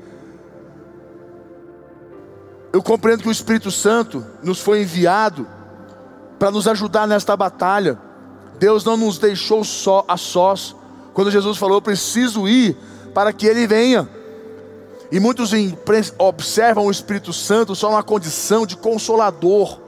eu 2.71 2.81
compreendo 2.81 3.23
que 3.23 3.29
o 3.29 3.31
Espírito 3.31 3.71
Santo 3.71 4.25
nos 4.43 4.61
foi 4.61 4.83
enviado 4.83 5.47
para 6.39 6.51
nos 6.51 6.67
ajudar 6.67 7.07
nesta 7.07 7.35
batalha. 7.35 7.99
Deus 8.59 8.85
não 8.85 8.95
nos 8.95 9.17
deixou 9.17 9.63
só 9.63 10.05
a 10.07 10.15
sós. 10.15 10.75
Quando 11.13 11.31
Jesus 11.31 11.57
falou, 11.57 11.77
eu 11.77 11.81
preciso 11.81 12.47
ir 12.47 12.77
para 13.13 13.33
que 13.33 13.47
Ele 13.47 13.67
venha. 13.67 14.07
E 15.11 15.19
muitos 15.19 15.51
observam 16.17 16.85
o 16.85 16.91
Espírito 16.91 17.33
Santo 17.33 17.75
só 17.75 17.89
numa 17.89 18.03
condição 18.03 18.65
de 18.65 18.77
consolador. 18.77 19.79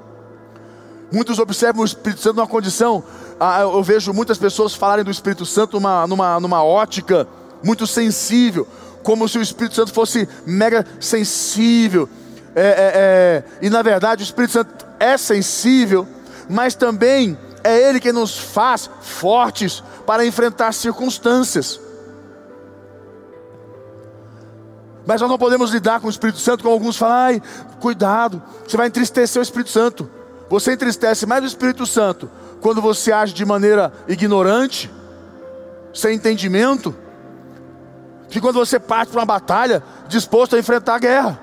Muitos 1.13 1.37
observam 1.37 1.83
o 1.83 1.85
Espírito 1.85 2.21
Santo 2.21 2.37
numa 2.37 2.47
condição. 2.47 3.03
Ah, 3.39 3.61
eu 3.61 3.83
vejo 3.83 4.11
muitas 4.11 4.37
pessoas 4.37 4.73
falarem 4.73 5.05
do 5.05 5.11
Espírito 5.11 5.45
Santo 5.45 5.79
numa, 5.79 6.07
numa, 6.07 6.39
numa 6.39 6.63
ótica 6.63 7.27
muito 7.63 7.85
sensível, 7.85 8.67
como 9.03 9.29
se 9.29 9.37
o 9.37 9.41
Espírito 9.41 9.75
Santo 9.75 9.93
fosse 9.93 10.27
mega 10.45 10.85
sensível 10.99 12.09
é, 12.55 12.61
é, 12.61 12.91
é, 12.95 13.43
e 13.61 13.69
na 13.69 13.81
verdade 13.81 14.21
o 14.21 14.25
Espírito 14.25 14.53
Santo 14.53 14.85
é 14.99 15.17
sensível, 15.17 16.07
mas 16.49 16.75
também 16.75 17.37
é 17.63 17.89
Ele 17.89 17.99
que 17.99 18.11
nos 18.11 18.37
faz 18.37 18.89
fortes 19.01 19.83
para 20.05 20.25
enfrentar 20.25 20.71
circunstâncias. 20.73 21.79
Mas 25.05 25.19
nós 25.19 25.29
não 25.29 25.37
podemos 25.37 25.71
lidar 25.71 25.99
com 25.99 26.07
o 26.07 26.09
Espírito 26.09 26.39
Santo, 26.39 26.63
como 26.63 26.73
alguns 26.73 26.95
falam, 26.95 27.15
ai, 27.15 27.41
cuidado, 27.79 28.41
você 28.65 28.77
vai 28.77 28.87
entristecer 28.87 29.39
o 29.39 29.43
Espírito 29.43 29.69
Santo. 29.69 30.09
Você 30.53 30.73
entristece 30.73 31.25
mais 31.25 31.43
o 31.43 31.47
Espírito 31.47 31.83
Santo 31.83 32.29
quando 32.61 32.79
você 32.79 33.11
age 33.11 33.33
de 33.33 33.43
maneira 33.43 33.91
ignorante, 34.07 34.87
sem 35.91 36.13
entendimento, 36.13 36.95
que 38.29 38.39
quando 38.39 38.59
você 38.59 38.79
parte 38.79 39.09
para 39.09 39.21
uma 39.21 39.25
batalha 39.25 39.81
disposto 40.07 40.55
a 40.55 40.59
enfrentar 40.59 40.93
a 40.93 40.99
guerra. 40.99 41.41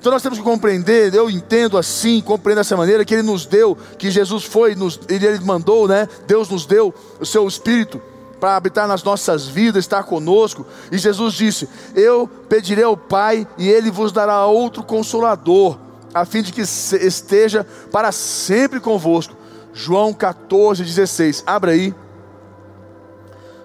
Então 0.00 0.10
nós 0.10 0.20
temos 0.20 0.36
que 0.36 0.44
compreender, 0.44 1.14
eu 1.14 1.30
entendo 1.30 1.78
assim, 1.78 2.20
compreendo 2.20 2.58
dessa 2.58 2.76
maneira, 2.76 3.04
que 3.04 3.14
Ele 3.14 3.22
nos 3.22 3.46
deu, 3.46 3.78
que 3.96 4.10
Jesus 4.10 4.42
foi, 4.42 4.74
nos, 4.74 4.98
Ele, 5.08 5.38
mandou, 5.38 5.86
né? 5.86 6.08
Deus 6.26 6.48
nos 6.48 6.66
deu 6.66 6.92
o 7.20 7.24
seu 7.24 7.46
Espírito 7.46 8.02
para 8.40 8.56
habitar 8.56 8.88
nas 8.88 9.04
nossas 9.04 9.46
vidas, 9.46 9.84
estar 9.84 10.02
conosco. 10.02 10.66
E 10.90 10.98
Jesus 10.98 11.34
disse: 11.34 11.68
Eu 11.94 12.28
pedirei 12.48 12.82
ao 12.82 12.96
Pai 12.96 13.46
e 13.56 13.68
Ele 13.68 13.92
vos 13.92 14.10
dará 14.10 14.44
outro 14.44 14.82
consolador, 14.82 15.78
a 16.12 16.24
fim 16.24 16.42
de 16.42 16.52
que 16.52 16.62
esteja 16.62 17.64
para 17.92 18.12
sempre 18.12 18.80
convosco. 18.80 19.36
João 19.72 20.12
14, 20.12 20.82
16. 20.82 21.44
Abra 21.46 21.72
aí. 21.72 21.94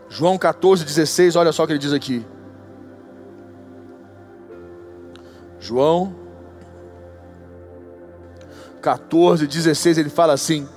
João 0.10 0.38
14, 0.38 0.86
16, 0.86 1.36
olha 1.36 1.52
só 1.52 1.64
o 1.64 1.68
que 1.68 1.74
ele 1.74 1.80
diz 1.80 1.92
aqui. 1.92 2.24
João 5.60 6.14
14, 8.80 9.48
16, 9.48 9.98
ele 9.98 10.10
fala 10.10 10.34
assim: 10.34 10.68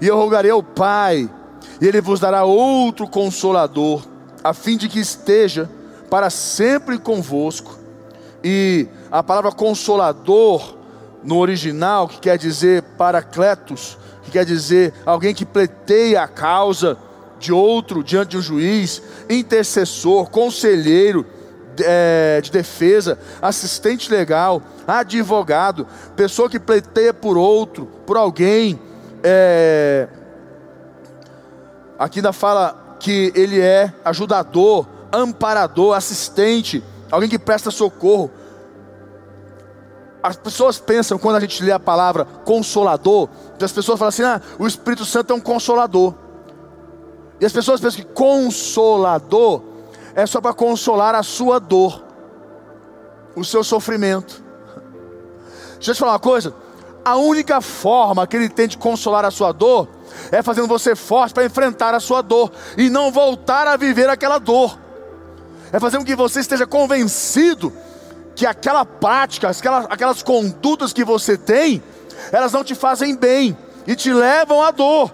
E 0.00 0.06
eu 0.06 0.16
rogarei 0.16 0.50
ao 0.50 0.62
Pai, 0.62 1.28
e 1.80 1.86
ele 1.86 2.00
vos 2.00 2.18
dará 2.18 2.44
outro 2.44 3.06
consolador, 3.06 4.06
a 4.42 4.54
fim 4.54 4.78
de 4.78 4.88
que 4.88 5.00
esteja 5.00 5.68
para 6.08 6.30
sempre 6.30 6.98
convosco. 6.98 7.78
E 8.42 8.88
a 9.10 9.22
palavra 9.22 9.52
consolador 9.52 10.78
no 11.22 11.38
original, 11.38 12.08
que 12.08 12.18
quer 12.18 12.36
dizer 12.36 12.82
paracletos, 12.96 13.98
que 14.24 14.30
quer 14.30 14.44
dizer 14.44 14.92
alguém 15.04 15.34
que 15.34 15.44
pleiteia 15.44 16.22
a 16.22 16.28
causa 16.28 16.98
de 17.38 17.52
outro 17.52 18.04
diante 18.04 18.30
de 18.30 18.38
um 18.38 18.42
juiz, 18.42 19.02
intercessor, 19.28 20.30
conselheiro 20.30 21.26
é, 21.80 22.40
de 22.42 22.50
defesa, 22.50 23.18
assistente 23.40 24.10
legal, 24.10 24.62
advogado, 24.86 25.86
pessoa 26.14 26.48
que 26.48 26.58
pleiteia 26.58 27.12
por 27.12 27.36
outro, 27.36 27.86
por 28.06 28.16
alguém. 28.16 28.78
É, 29.22 30.08
aqui 31.98 32.18
ainda 32.18 32.32
fala 32.32 32.96
que 32.98 33.32
ele 33.34 33.60
é 33.60 33.92
ajudador, 34.04 34.86
amparador, 35.12 35.96
assistente, 35.96 36.82
alguém 37.10 37.28
que 37.28 37.38
presta 37.38 37.70
socorro. 37.70 38.30
As 40.22 40.36
pessoas 40.36 40.78
pensam, 40.78 41.18
quando 41.18 41.36
a 41.36 41.40
gente 41.40 41.62
lê 41.64 41.72
a 41.72 41.80
palavra 41.80 42.24
consolador, 42.24 43.28
as 43.60 43.72
pessoas 43.72 43.98
falam 43.98 44.10
assim: 44.10 44.22
ah, 44.22 44.40
o 44.58 44.66
Espírito 44.66 45.04
Santo 45.04 45.32
é 45.32 45.36
um 45.36 45.40
consolador. 45.40 46.14
E 47.40 47.44
as 47.44 47.52
pessoas 47.52 47.80
pensam 47.80 48.02
que 48.02 48.08
consolador 48.12 49.62
é 50.14 50.24
só 50.24 50.40
para 50.40 50.54
consolar 50.54 51.14
a 51.14 51.24
sua 51.24 51.58
dor, 51.58 52.04
o 53.34 53.44
seu 53.44 53.64
sofrimento. 53.64 54.42
Deixa 55.74 55.90
eu 55.90 55.94
te 55.96 55.98
falar 55.98 56.12
uma 56.12 56.20
coisa: 56.20 56.54
a 57.04 57.16
única 57.16 57.60
forma 57.60 58.24
que 58.24 58.36
ele 58.36 58.48
tem 58.48 58.68
de 58.68 58.78
consolar 58.78 59.24
a 59.24 59.30
sua 59.30 59.50
dor 59.50 59.88
é 60.30 60.40
fazendo 60.40 60.68
você 60.68 60.94
forte 60.94 61.34
para 61.34 61.44
enfrentar 61.44 61.94
a 61.94 62.00
sua 62.00 62.22
dor 62.22 62.52
e 62.78 62.88
não 62.88 63.10
voltar 63.10 63.66
a 63.66 63.76
viver 63.76 64.08
aquela 64.08 64.38
dor. 64.38 64.78
É 65.72 65.80
fazendo 65.80 66.04
que 66.04 66.14
você 66.14 66.40
esteja 66.40 66.66
convencido 66.66 67.72
que 68.34 68.46
aquela 68.46 68.84
prática, 68.84 69.48
aquelas, 69.48 69.86
aquelas 69.88 70.22
condutas 70.22 70.92
que 70.92 71.04
você 71.04 71.36
tem, 71.36 71.82
elas 72.30 72.52
não 72.52 72.64
te 72.64 72.74
fazem 72.74 73.16
bem 73.16 73.56
e 73.86 73.94
te 73.94 74.12
levam 74.12 74.62
à 74.62 74.70
dor. 74.70 75.12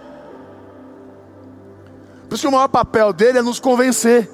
Por 2.29 2.35
isso 2.35 2.43
que 2.43 2.49
o 2.49 2.53
maior 2.53 2.69
papel 2.69 3.13
dele 3.13 3.39
é 3.39 3.43
nos 3.43 3.59
convencer. 3.59 4.31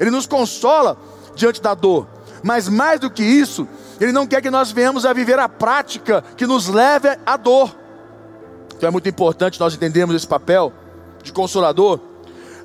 Ele 0.00 0.10
nos 0.10 0.26
consola 0.26 0.96
diante 1.34 1.60
da 1.60 1.74
dor. 1.74 2.06
Mas 2.42 2.68
mais 2.68 3.00
do 3.00 3.10
que 3.10 3.22
isso, 3.22 3.68
Ele 4.00 4.12
não 4.12 4.26
quer 4.26 4.40
que 4.40 4.50
nós 4.50 4.70
venhamos 4.70 5.04
a 5.04 5.12
viver 5.12 5.38
a 5.38 5.48
prática 5.48 6.22
que 6.36 6.46
nos 6.46 6.68
leve 6.68 7.08
à 7.26 7.36
dor. 7.36 7.74
Então 8.74 8.88
é 8.88 8.90
muito 8.90 9.08
importante 9.08 9.60
nós 9.60 9.74
entendermos 9.74 10.14
esse 10.14 10.26
papel 10.26 10.72
de 11.22 11.32
consolador, 11.32 11.98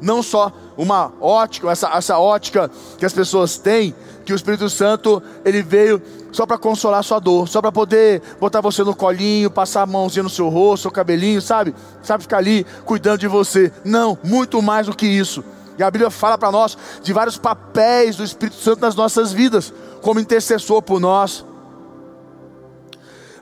não 0.01 0.21
só 0.21 0.51
uma 0.77 1.11
ótica, 1.19 1.69
essa, 1.71 1.89
essa 1.89 2.17
ótica 2.17 2.69
que 2.97 3.05
as 3.05 3.13
pessoas 3.13 3.57
têm, 3.57 3.95
que 4.25 4.33
o 4.33 4.35
Espírito 4.35 4.69
Santo 4.69 5.21
ele 5.43 5.61
veio 5.61 6.01
só 6.31 6.45
para 6.45 6.57
consolar 6.57 7.03
sua 7.03 7.19
dor, 7.19 7.47
só 7.47 7.61
para 7.61 7.71
poder 7.71 8.21
botar 8.39 8.61
você 8.61 8.83
no 8.83 8.95
colinho, 8.95 9.49
passar 9.51 9.81
a 9.81 9.85
mãozinha 9.85 10.23
no 10.23 10.29
seu 10.29 10.49
rosto, 10.49 10.83
seu 10.83 10.91
cabelinho, 10.91 11.41
sabe? 11.41 11.75
Sabe 12.01 12.23
ficar 12.23 12.37
ali 12.37 12.65
cuidando 12.85 13.19
de 13.19 13.27
você. 13.27 13.71
Não, 13.83 14.17
muito 14.23 14.61
mais 14.61 14.87
do 14.87 14.95
que 14.95 15.05
isso. 15.05 15.43
E 15.77 15.83
a 15.83 15.89
Bíblia 15.89 16.11
fala 16.11 16.37
para 16.37 16.51
nós 16.51 16.77
de 17.01 17.11
vários 17.13 17.37
papéis 17.37 18.15
do 18.15 18.23
Espírito 18.23 18.57
Santo 18.57 18.81
nas 18.81 18.95
nossas 18.95 19.33
vidas, 19.33 19.73
como 20.01 20.19
intercessor 20.19 20.81
por 20.81 20.99
nós. 20.99 21.45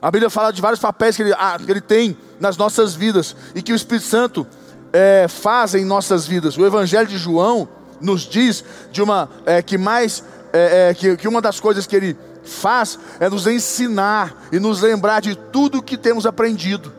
A 0.00 0.10
Bíblia 0.10 0.30
fala 0.30 0.50
de 0.52 0.62
vários 0.62 0.80
papéis 0.80 1.16
que 1.16 1.22
ele, 1.22 1.34
ah, 1.34 1.58
que 1.58 1.70
ele 1.70 1.80
tem 1.80 2.16
nas 2.38 2.56
nossas 2.56 2.94
vidas 2.94 3.36
e 3.54 3.60
que 3.60 3.72
o 3.72 3.76
Espírito 3.76 4.06
Santo 4.06 4.46
é, 4.92 5.26
faz 5.28 5.74
em 5.74 5.84
nossas 5.84 6.26
vidas. 6.26 6.56
O 6.56 6.64
Evangelho 6.64 7.06
de 7.06 7.18
João 7.18 7.68
nos 8.00 8.22
diz 8.22 8.64
de 8.90 9.02
uma 9.02 9.28
é, 9.44 9.60
que 9.60 9.76
mais 9.76 10.24
é, 10.52 10.90
é 10.90 10.94
que, 10.94 11.16
que 11.16 11.28
uma 11.28 11.40
das 11.40 11.60
coisas 11.60 11.86
que 11.86 11.96
ele 11.96 12.18
faz 12.42 12.98
é 13.18 13.28
nos 13.28 13.46
ensinar 13.46 14.34
e 14.50 14.58
nos 14.58 14.80
lembrar 14.80 15.20
de 15.20 15.34
tudo 15.34 15.82
que 15.82 15.96
temos 15.96 16.26
aprendido. 16.26 16.92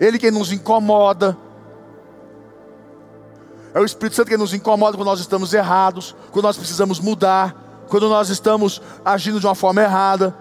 Ele 0.00 0.18
que 0.18 0.30
nos 0.30 0.52
incomoda, 0.52 1.36
é 3.74 3.80
o 3.80 3.84
Espírito 3.84 4.16
Santo 4.16 4.28
que 4.28 4.36
nos 4.36 4.54
incomoda 4.54 4.96
quando 4.96 5.08
nós 5.08 5.20
estamos 5.20 5.52
errados, 5.52 6.14
quando 6.30 6.44
nós 6.44 6.56
precisamos 6.56 6.98
mudar, 7.00 7.84
quando 7.88 8.08
nós 8.08 8.28
estamos 8.28 8.80
agindo 9.04 9.40
de 9.40 9.46
uma 9.46 9.54
forma 9.54 9.82
errada. 9.82 10.34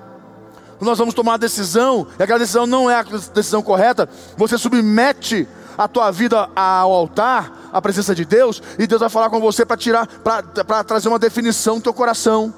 Quando 0.77 0.89
nós 0.89 0.97
vamos 0.97 1.13
tomar 1.13 1.33
uma 1.33 1.37
decisão, 1.37 2.07
e 2.19 2.23
aquela 2.23 2.39
decisão 2.39 2.67
não 2.67 2.89
é 2.89 2.95
a 2.95 3.03
decisão 3.03 3.61
correta, 3.61 4.07
você 4.35 4.57
submete 4.57 5.47
a 5.77 5.87
tua 5.87 6.11
vida 6.11 6.49
ao 6.55 6.91
altar, 6.91 7.66
à 7.77 7.81
presença 7.81 8.13
de 8.13 8.25
Deus, 8.25 8.61
e 8.77 8.87
Deus 8.87 8.99
vai 8.99 9.09
falar 9.09 9.29
com 9.29 9.39
você 9.39 9.65
para 9.65 9.77
tirar, 9.77 10.07
para 10.07 10.83
trazer 10.83 11.07
uma 11.07 11.19
definição 11.19 11.75
no 11.75 11.81
teu 11.81 11.93
coração. 11.93 12.53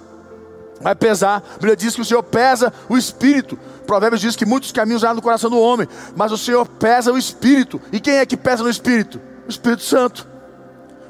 Vai 0.81 0.95
pesar. 0.95 1.43
A 1.55 1.55
Bíblia 1.55 1.75
diz 1.75 1.93
que 1.93 2.01
o 2.01 2.05
Senhor 2.05 2.23
pesa 2.23 2.73
o 2.87 2.97
espírito. 2.97 3.59
Provérbios 3.85 4.21
diz 4.21 4.35
que 4.35 4.45
muitos 4.45 4.71
caminhos 4.71 5.03
há 5.03 5.13
no 5.13 5.21
coração 5.21 5.49
do 5.49 5.59
homem, 5.59 5.87
mas 6.15 6.31
o 6.31 6.37
Senhor 6.37 6.65
pesa 6.65 7.11
o 7.11 7.17
espírito. 7.17 7.81
E 7.91 7.99
quem 7.99 8.15
é 8.15 8.25
que 8.25 8.37
pesa 8.37 8.63
no 8.63 8.69
espírito? 8.69 9.19
O 9.45 9.49
Espírito 9.49 9.83
Santo. 9.83 10.27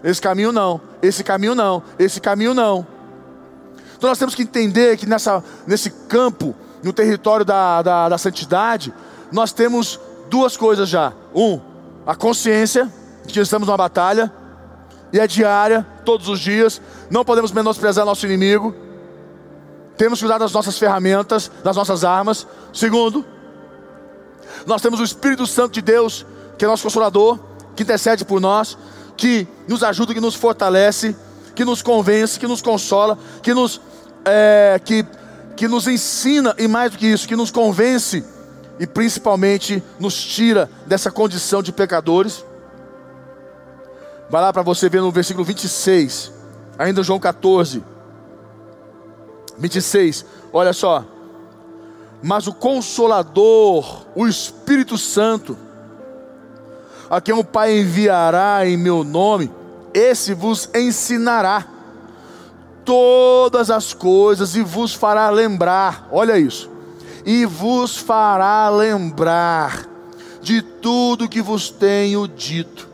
Esse 0.04 0.22
caminho 0.22 0.52
não, 0.52 0.80
esse 1.02 1.24
caminho 1.24 1.54
não, 1.54 1.84
esse 2.00 2.22
caminho 2.22 2.54
não. 2.54 2.88
Então 3.98 4.10
nós 4.10 4.17
temos 4.17 4.34
que 4.34 4.43
entender 4.43 4.95
que 4.95 5.06
nessa, 5.06 5.43
nesse 5.67 5.89
campo, 5.89 6.56
no 6.82 6.93
território 6.93 7.43
da, 7.43 7.82
da, 7.82 8.10
da 8.10 8.17
santidade, 8.17 8.93
nós 9.30 9.52
temos 9.52 10.00
duas 10.30 10.56
coisas 10.56 10.88
já. 10.88 11.12
Um, 11.36 11.60
a 12.08 12.15
consciência 12.15 12.91
que 13.34 13.39
estamos 13.39 13.68
numa 13.68 13.78
batalha, 13.78 14.32
e 15.12 15.20
é 15.20 15.28
diária, 15.28 15.86
todos 16.06 16.28
os 16.28 16.39
dias, 16.39 16.82
não 17.10 17.26
podemos 17.26 17.52
menosprezar 17.52 18.06
nosso 18.06 18.26
inimigo, 18.26 18.76
temos 19.98 20.20
que 20.20 20.26
usar 20.26 20.38
das 20.38 20.54
nossas 20.54 20.78
ferramentas, 20.78 21.52
das 21.63 21.76
nossas 21.76 22.06
armas. 22.06 22.48
Segundo, 22.72 23.26
nós 24.65 24.82
temos 24.82 25.00
o 25.00 25.04
Espírito 25.04 25.46
Santo 25.46 25.74
de 25.74 25.82
Deus, 25.82 26.26
que 26.58 26.63
é 26.63 26.68
nosso 26.68 26.84
consolador, 26.84 27.38
que 27.76 27.84
intercede 27.84 28.24
por 28.24 28.39
nós 28.39 28.78
que 29.20 29.46
nos 29.68 29.84
ajuda, 29.84 30.13
que 30.13 30.22
nos 30.22 30.34
fortalece, 30.34 31.13
que 31.54 31.65
nos 31.65 31.82
convence, 31.82 32.39
que 32.39 32.48
nos 32.48 32.62
consola, 32.62 33.20
que 33.44 33.54
nos, 33.54 33.82
é, 34.24 34.80
que, 34.84 35.06
que 35.58 35.68
nos 35.68 35.88
ensina, 35.89 36.56
e 36.58 36.70
mais 36.70 36.92
do 36.94 36.98
que 36.98 37.06
isso, 37.06 37.28
que 37.28 37.36
nos 37.36 37.52
convence 37.52 38.24
e 38.80 38.88
principalmente 38.88 39.84
nos 40.00 40.15
tira 40.24 40.70
dessa 40.88 41.12
condição 41.12 41.62
de 41.62 41.74
pecadores. 41.74 42.46
Vai 44.30 44.42
lá 44.42 44.54
para 44.54 44.62
você 44.62 44.88
ver 44.88 45.02
no 45.02 45.12
versículo 45.12 45.44
26, 45.44 46.32
ainda 46.78 47.02
João 47.02 47.20
14, 47.20 47.84
26, 49.58 50.26
olha 50.54 50.72
só. 50.72 51.04
Mas 52.22 52.46
o 52.46 52.54
Consolador, 52.54 54.06
o 54.13 54.28
Espírito 54.28 54.98
Santo, 55.00 55.58
a 57.10 57.20
quem 57.20 57.34
o 57.34 57.44
Pai 57.44 57.80
enviará 57.80 58.68
em 58.68 58.78
meu 58.78 59.04
nome, 59.04 59.52
esse 59.96 60.36
vos 60.36 60.70
ensinará 60.76 61.65
todas 62.86 63.72
as 63.72 63.94
coisas 63.94 64.56
e 64.56 64.62
vos 64.62 64.94
fará 64.94 65.30
lembrar, 65.32 66.08
olha 66.12 66.38
isso, 66.38 66.70
e 67.26 67.46
vos 67.46 67.98
fará 67.98 68.70
lembrar 68.70 69.88
de 70.39 70.62
tudo 70.62 71.28
que 71.28 71.42
vos 71.42 71.70
tenho 71.72 72.28
dito. 72.28 72.88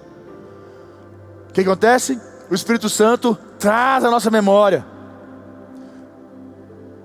Que 1.55 1.61
acontece? 1.61 2.19
O 2.51 2.53
Espírito 2.53 2.89
Santo 2.89 3.35
traz 3.57 4.03
a 4.03 4.11
nossa 4.11 4.29
memória 4.29 4.85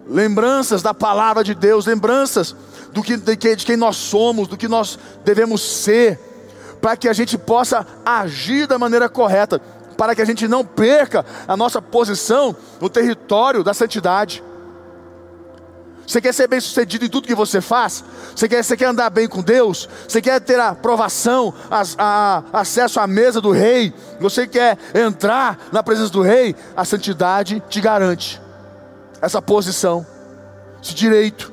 lembranças 0.08 0.82
da 0.82 0.92
palavra 0.92 1.44
de 1.44 1.54
Deus, 1.54 1.86
lembranças 1.86 2.56
do 2.92 3.00
que, 3.00 3.16
de, 3.16 3.36
de 3.36 3.64
quem 3.64 3.76
nós 3.76 3.94
somos, 3.94 4.48
do 4.48 4.56
que 4.56 4.66
nós 4.66 4.98
devemos 5.24 5.62
ser 5.62 6.18
para 6.80 6.96
que 6.96 7.08
a 7.08 7.12
gente 7.12 7.38
possa 7.38 7.86
agir 8.04 8.66
da 8.66 8.76
maneira 8.76 9.08
correta, 9.08 9.60
para 9.96 10.16
que 10.16 10.22
a 10.22 10.24
gente 10.24 10.48
não 10.48 10.64
perca 10.64 11.24
a 11.46 11.56
nossa 11.56 11.80
posição 11.80 12.56
no 12.80 12.90
território 12.90 13.62
da 13.62 13.72
santidade. 13.72 14.42
Você 16.10 16.20
quer 16.20 16.34
ser 16.34 16.48
bem 16.48 16.58
sucedido 16.60 17.04
em 17.04 17.08
tudo 17.08 17.28
que 17.28 17.36
você 17.36 17.60
faz? 17.60 18.02
Você 18.34 18.48
quer, 18.48 18.64
você 18.64 18.76
quer 18.76 18.86
andar 18.86 19.10
bem 19.10 19.28
com 19.28 19.40
Deus? 19.40 19.88
Você 20.08 20.20
quer 20.20 20.40
ter 20.40 20.58
aprovação, 20.58 21.54
a, 21.70 21.82
a, 21.98 22.42
acesso 22.52 22.98
à 22.98 23.06
mesa 23.06 23.40
do 23.40 23.52
rei? 23.52 23.94
Você 24.18 24.44
quer 24.44 24.76
entrar 24.92 25.68
na 25.70 25.84
presença 25.84 26.10
do 26.10 26.20
rei? 26.20 26.56
A 26.76 26.84
santidade 26.84 27.62
te 27.68 27.80
garante 27.80 28.42
essa 29.22 29.40
posição, 29.40 30.04
esse 30.82 30.94
direito. 30.94 31.52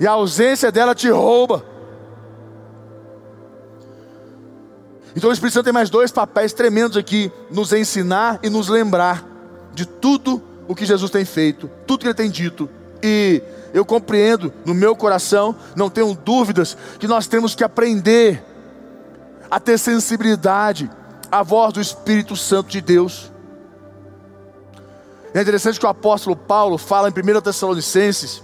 E 0.00 0.06
a 0.06 0.10
ausência 0.10 0.72
dela 0.72 0.92
te 0.92 1.08
rouba. 1.08 1.64
Então 5.14 5.30
o 5.30 5.32
Espírito 5.32 5.54
Santo 5.54 5.66
tem 5.66 5.72
mais 5.72 5.88
dois 5.88 6.10
papéis 6.10 6.52
tremendos 6.52 6.96
aqui: 6.96 7.30
nos 7.48 7.72
ensinar 7.72 8.40
e 8.42 8.50
nos 8.50 8.68
lembrar 8.68 9.24
de 9.72 9.86
tudo 9.86 10.42
o 10.66 10.74
que 10.74 10.84
Jesus 10.84 11.12
tem 11.12 11.24
feito, 11.24 11.70
tudo 11.86 12.00
que 12.00 12.06
Ele 12.08 12.14
tem 12.14 12.28
dito. 12.28 12.68
E 13.02 13.42
eu 13.72 13.84
compreendo 13.84 14.52
no 14.64 14.74
meu 14.74 14.96
coração, 14.96 15.54
não 15.76 15.90
tenho 15.90 16.14
dúvidas, 16.14 16.76
que 16.98 17.06
nós 17.06 17.26
temos 17.26 17.54
que 17.54 17.64
aprender 17.64 18.42
a 19.50 19.60
ter 19.60 19.78
sensibilidade 19.78 20.90
à 21.30 21.42
voz 21.42 21.72
do 21.72 21.80
Espírito 21.80 22.36
Santo 22.36 22.68
de 22.68 22.80
Deus. 22.80 23.32
É 25.34 25.40
interessante 25.40 25.78
que 25.78 25.86
o 25.86 25.88
apóstolo 25.88 26.34
Paulo 26.34 26.78
fala 26.78 27.08
em 27.08 27.12
1 27.12 27.40
Tessalonicenses, 27.40 28.42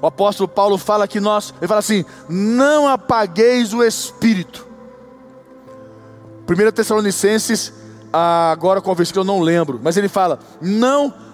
o 0.00 0.06
apóstolo 0.06 0.48
Paulo 0.48 0.78
fala 0.78 1.08
que 1.08 1.18
nós, 1.18 1.52
ele 1.58 1.66
fala 1.66 1.80
assim: 1.80 2.04
não 2.28 2.86
apagueis 2.86 3.72
o 3.74 3.82
espírito. 3.82 4.66
1 6.48 6.72
Tessalonicenses, 6.72 7.72
agora 8.12 8.80
com 8.80 8.92
o 8.92 8.94
versículo 8.94 9.22
eu 9.22 9.26
não 9.26 9.40
lembro, 9.40 9.80
mas 9.82 9.96
ele 9.96 10.08
fala: 10.08 10.38
não 10.60 11.06
apagueis 11.08 11.27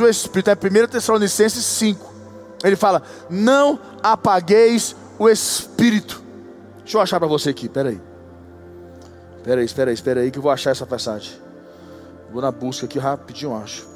o 0.00 0.08
espírito. 0.08 0.50
É 0.50 0.54
1 0.54 0.88
Tessalonicenses 0.88 1.64
5. 1.64 2.14
Ele 2.64 2.76
fala: 2.76 3.02
não 3.30 3.78
apagueis 4.02 4.94
o 5.18 5.28
espírito. 5.28 6.22
Deixa 6.78 6.96
eu 6.96 7.00
achar 7.00 7.18
para 7.18 7.28
você 7.28 7.50
aqui, 7.50 7.68
peraí. 7.68 8.00
Peraí, 9.44 9.64
espera 9.64 9.90
aí, 9.90 9.94
espera 9.94 10.20
aí 10.20 10.30
que 10.30 10.38
eu 10.38 10.42
vou 10.42 10.50
achar 10.50 10.70
essa 10.70 10.86
passagem. 10.86 11.32
Vou 12.30 12.42
na 12.42 12.50
busca 12.50 12.86
aqui 12.86 12.98
rapidinho, 12.98 13.56
acho. 13.56 13.86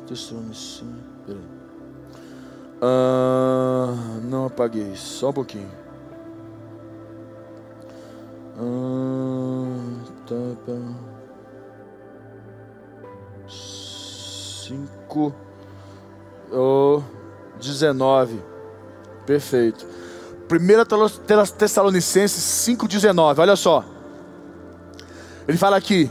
1 0.00 0.06
Tessalonicenses. 0.06 0.84
Peraí. 1.26 1.42
Ah, 2.80 3.94
não 4.22 4.46
apaguei, 4.46 4.96
só 4.96 5.30
um 5.30 5.32
pouquinho. 5.32 5.70
Ah, 8.58 10.04
tá, 10.26 10.34
tá. 10.66 11.12
Cinco, 14.72 15.34
oh, 16.50 17.02
19. 17.60 18.40
Perfeito. 19.26 19.86
1 20.50 21.56
Tessalonicenses 21.58 22.42
5,19. 22.66 23.38
Olha 23.38 23.54
só. 23.54 23.84
Ele 25.46 25.58
fala 25.58 25.76
aqui: 25.76 26.10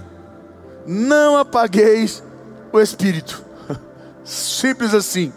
Não 0.86 1.38
apagueis 1.38 2.24
o 2.72 2.80
espírito. 2.80 3.44
Simples 4.24 4.94
assim. 4.94 5.34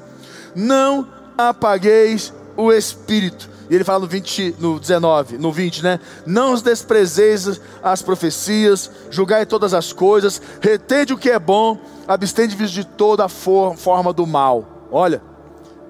Não 0.55 1.09
apagueis 1.39 2.31
o 2.55 2.71
espírito. 2.71 3.49
E 3.71 3.75
ele 3.75 3.85
fala 3.85 4.01
no 4.01 4.07
20, 4.07 4.57
no 4.59 4.79
19, 4.79 5.39
no 5.39 5.51
20, 5.51 5.83
né? 5.83 6.01
Não 6.27 6.53
os 6.53 6.61
desprezeis 6.61 7.59
as 7.83 8.03
profecias, 8.03 8.91
julgai 9.11 9.47
todas 9.47 9.73
as 9.73 9.93
coisas, 9.93 10.41
retende 10.61 11.15
o 11.15 11.19
que 11.19 11.31
é 11.31 11.39
bom, 11.39 11.81
abstende-vos 12.07 12.71
de 12.71 12.85
toda 12.85 13.29
for, 13.29 13.77
forma 13.77 14.12
do 14.12 14.27
mal. 14.27 14.64
Olha, 14.90 15.23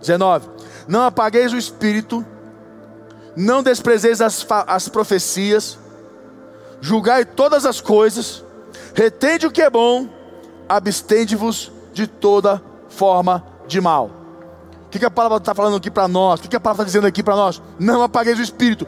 19. 0.00 0.48
Não 0.86 1.02
apagueis 1.02 1.52
o 1.52 1.56
espírito, 1.56 2.24
não 3.36 3.62
desprezeis 3.62 4.20
as, 4.20 4.46
as 4.66 4.88
profecias, 4.88 5.78
julgai 6.80 7.24
todas 7.24 7.64
as 7.64 7.80
coisas, 7.80 8.44
retende 8.94 9.46
o 9.46 9.50
que 9.50 9.62
é 9.62 9.70
bom, 9.70 10.08
abstende-vos 10.68 11.72
de 11.92 12.06
toda 12.06 12.62
forma 12.88 13.44
de 13.66 13.80
mal 13.80 14.24
que, 14.94 14.98
que 15.00 15.04
a 15.04 15.10
palavra 15.10 15.38
está 15.38 15.52
falando 15.52 15.76
aqui 15.76 15.90
para 15.90 16.06
nós? 16.06 16.38
O 16.38 16.42
que, 16.44 16.48
que 16.48 16.56
a 16.56 16.60
palavra 16.60 16.82
está 16.82 16.86
dizendo 16.86 17.06
aqui 17.08 17.20
para 17.20 17.34
nós? 17.34 17.60
Não 17.80 18.00
apagueis 18.02 18.38
o 18.38 18.42
Espírito, 18.42 18.86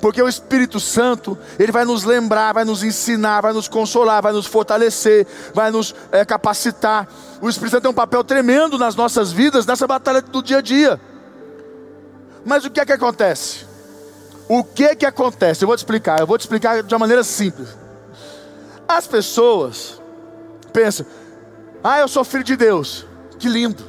porque 0.00 0.22
o 0.22 0.28
Espírito 0.28 0.78
Santo, 0.78 1.36
ele 1.58 1.72
vai 1.72 1.84
nos 1.84 2.04
lembrar, 2.04 2.52
vai 2.52 2.64
nos 2.64 2.82
ensinar, 2.84 3.40
vai 3.40 3.52
nos 3.52 3.68
consolar, 3.68 4.22
vai 4.22 4.32
nos 4.32 4.46
fortalecer, 4.46 5.26
vai 5.52 5.70
nos 5.70 5.94
é, 6.12 6.24
capacitar. 6.24 7.08
O 7.40 7.48
Espírito 7.48 7.72
Santo 7.72 7.82
tem 7.82 7.90
um 7.90 7.94
papel 7.94 8.22
tremendo 8.22 8.78
nas 8.78 8.94
nossas 8.94 9.32
vidas, 9.32 9.66
nessa 9.66 9.86
batalha 9.86 10.22
do 10.22 10.42
dia 10.42 10.58
a 10.58 10.60
dia. 10.60 11.00
Mas 12.44 12.64
o 12.64 12.70
que 12.70 12.80
é 12.80 12.86
que 12.86 12.92
acontece? 12.92 13.66
O 14.48 14.64
que 14.64 14.84
é 14.84 14.94
que 14.94 15.04
acontece? 15.04 15.64
Eu 15.64 15.68
vou 15.68 15.76
te 15.76 15.80
explicar, 15.80 16.20
eu 16.20 16.26
vou 16.26 16.38
te 16.38 16.42
explicar 16.42 16.82
de 16.82 16.94
uma 16.94 17.00
maneira 17.00 17.24
simples. 17.24 17.68
As 18.86 19.06
pessoas 19.06 20.00
pensam, 20.72 21.04
ah, 21.82 22.00
eu 22.00 22.08
sou 22.08 22.24
filho 22.24 22.44
de 22.44 22.56
Deus, 22.56 23.04
que 23.38 23.48
lindo. 23.48 23.84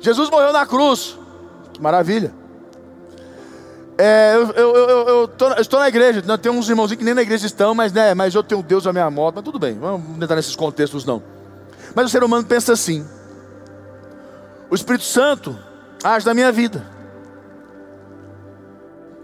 Jesus 0.00 0.30
morreu 0.30 0.52
na 0.52 0.64
cruz. 0.64 1.18
Que 1.72 1.82
maravilha. 1.82 2.32
É, 4.00 4.36
eu, 4.36 4.52
eu, 4.52 4.76
eu, 4.76 5.08
eu, 5.08 5.28
tô, 5.28 5.48
eu, 5.48 5.60
estou 5.60 5.80
na 5.80 5.88
igreja, 5.88 6.22
né, 6.22 6.36
tem 6.36 6.52
uns 6.52 6.68
irmãozinhos 6.68 6.98
que 6.98 7.04
nem 7.04 7.14
na 7.14 7.22
igreja 7.22 7.46
estão, 7.46 7.74
mas, 7.74 7.92
né, 7.92 8.14
mas 8.14 8.32
eu 8.32 8.44
tenho 8.44 8.62
Deus 8.62 8.86
à 8.86 8.92
minha 8.92 9.10
moto, 9.10 9.34
mas 9.34 9.44
tudo 9.44 9.58
bem, 9.58 9.76
vamos 9.76 10.22
entrar 10.22 10.36
nesses 10.36 10.54
contextos 10.54 11.04
não. 11.04 11.20
Mas 11.96 12.06
o 12.06 12.08
ser 12.08 12.22
humano 12.22 12.46
pensa 12.46 12.72
assim: 12.72 13.04
o 14.70 14.74
Espírito 14.76 15.04
Santo 15.04 15.58
age 16.04 16.24
na 16.24 16.32
minha 16.32 16.52
vida. 16.52 16.86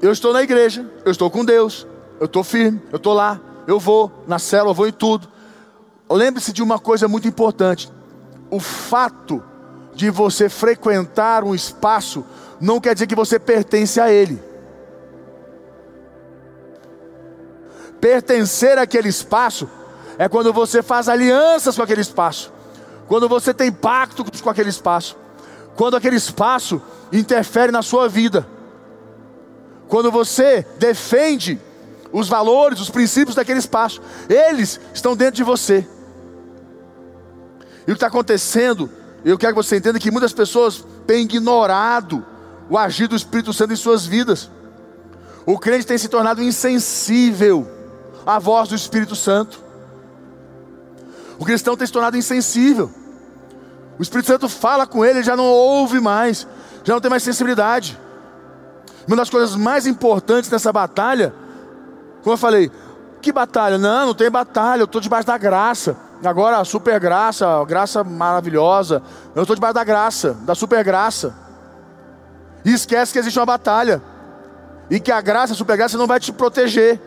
Eu 0.02 0.10
estou 0.10 0.32
na 0.32 0.42
igreja, 0.42 0.84
eu 1.04 1.12
estou 1.12 1.30
com 1.30 1.44
Deus, 1.44 1.86
eu 2.18 2.26
estou 2.26 2.42
firme, 2.42 2.82
eu 2.90 2.96
estou 2.96 3.14
lá, 3.14 3.40
eu 3.68 3.78
vou 3.78 4.10
na 4.26 4.40
célula, 4.40 4.70
eu 4.70 4.74
vou 4.74 4.88
em 4.88 4.92
tudo. 4.92 5.28
Lembre-se 6.10 6.52
de 6.52 6.64
uma 6.64 6.80
coisa 6.80 7.06
muito 7.06 7.28
importante: 7.28 7.92
o 8.50 8.58
fato 8.58 9.40
de 9.94 10.10
você 10.10 10.48
frequentar 10.48 11.44
um 11.44 11.54
espaço 11.54 12.24
não 12.60 12.80
quer 12.80 12.94
dizer 12.94 13.06
que 13.06 13.14
você 13.14 13.38
pertence 13.38 14.00
a 14.00 14.10
ele. 14.10 14.53
Pertencer 18.04 18.76
àquele 18.76 19.08
espaço 19.08 19.66
é 20.18 20.28
quando 20.28 20.52
você 20.52 20.82
faz 20.82 21.08
alianças 21.08 21.74
com 21.74 21.82
aquele 21.82 22.02
espaço, 22.02 22.52
quando 23.08 23.26
você 23.26 23.54
tem 23.54 23.72
pacto 23.72 24.22
com 24.42 24.50
aquele 24.50 24.68
espaço, 24.68 25.16
quando 25.74 25.96
aquele 25.96 26.16
espaço 26.16 26.82
interfere 27.10 27.72
na 27.72 27.80
sua 27.80 28.06
vida, 28.06 28.46
quando 29.88 30.10
você 30.10 30.66
defende 30.78 31.58
os 32.12 32.28
valores, 32.28 32.78
os 32.78 32.90
princípios 32.90 33.36
daquele 33.36 33.58
espaço, 33.58 34.02
eles 34.28 34.78
estão 34.92 35.16
dentro 35.16 35.36
de 35.36 35.42
você. 35.42 35.88
E 37.78 37.82
o 37.84 37.86
que 37.86 37.92
está 37.92 38.08
acontecendo 38.08 38.90
eu 39.24 39.38
quero 39.38 39.54
que 39.54 39.62
você 39.62 39.78
entenda 39.78 39.98
que 39.98 40.10
muitas 40.10 40.34
pessoas 40.34 40.84
têm 41.06 41.22
ignorado 41.22 42.22
o 42.68 42.76
agir 42.76 43.08
do 43.08 43.16
Espírito 43.16 43.54
Santo 43.54 43.72
em 43.72 43.76
suas 43.76 44.04
vidas. 44.04 44.50
O 45.46 45.58
crente 45.58 45.86
tem 45.86 45.96
se 45.96 46.08
tornado 46.08 46.42
insensível 46.42 47.73
à 48.26 48.38
voz 48.38 48.68
do 48.68 48.74
Espírito 48.74 49.14
Santo. 49.14 49.62
O 51.38 51.44
cristão 51.44 51.76
tem 51.76 51.86
se 51.86 51.92
tornado 51.92 52.16
insensível. 52.16 52.90
O 53.98 54.02
Espírito 54.02 54.26
Santo 54.26 54.48
fala 54.48 54.86
com 54.86 55.04
ele, 55.04 55.18
ele 55.18 55.24
já 55.24 55.36
não 55.36 55.44
ouve 55.44 56.00
mais, 56.00 56.46
já 56.82 56.94
não 56.94 57.00
tem 57.00 57.10
mais 57.10 57.22
sensibilidade. 57.22 57.98
Uma 59.06 59.16
das 59.16 59.30
coisas 59.30 59.54
mais 59.54 59.86
importantes 59.86 60.50
nessa 60.50 60.72
batalha, 60.72 61.34
como 62.22 62.34
eu 62.34 62.38
falei, 62.38 62.70
que 63.20 63.32
batalha? 63.32 63.78
Não, 63.78 64.06
não 64.06 64.14
tem 64.14 64.30
batalha, 64.30 64.82
eu 64.82 64.86
estou 64.86 65.00
debaixo 65.00 65.26
da 65.26 65.38
graça. 65.38 65.96
Agora, 66.24 66.58
a 66.58 66.64
super 66.64 66.98
graça, 66.98 67.46
graça 67.66 68.02
maravilhosa. 68.02 69.02
Eu 69.34 69.42
estou 69.42 69.54
debaixo 69.54 69.74
da 69.74 69.84
graça, 69.84 70.34
da 70.42 70.54
super 70.54 70.82
graça. 70.82 71.34
E 72.64 72.72
esquece 72.72 73.12
que 73.12 73.18
existe 73.18 73.38
uma 73.38 73.46
batalha. 73.46 74.02
E 74.90 74.98
que 74.98 75.12
a 75.12 75.20
graça, 75.20 75.52
a 75.52 75.56
super 75.56 75.76
graça 75.76 75.98
não 75.98 76.06
vai 76.06 76.18
te 76.18 76.32
proteger. 76.32 77.00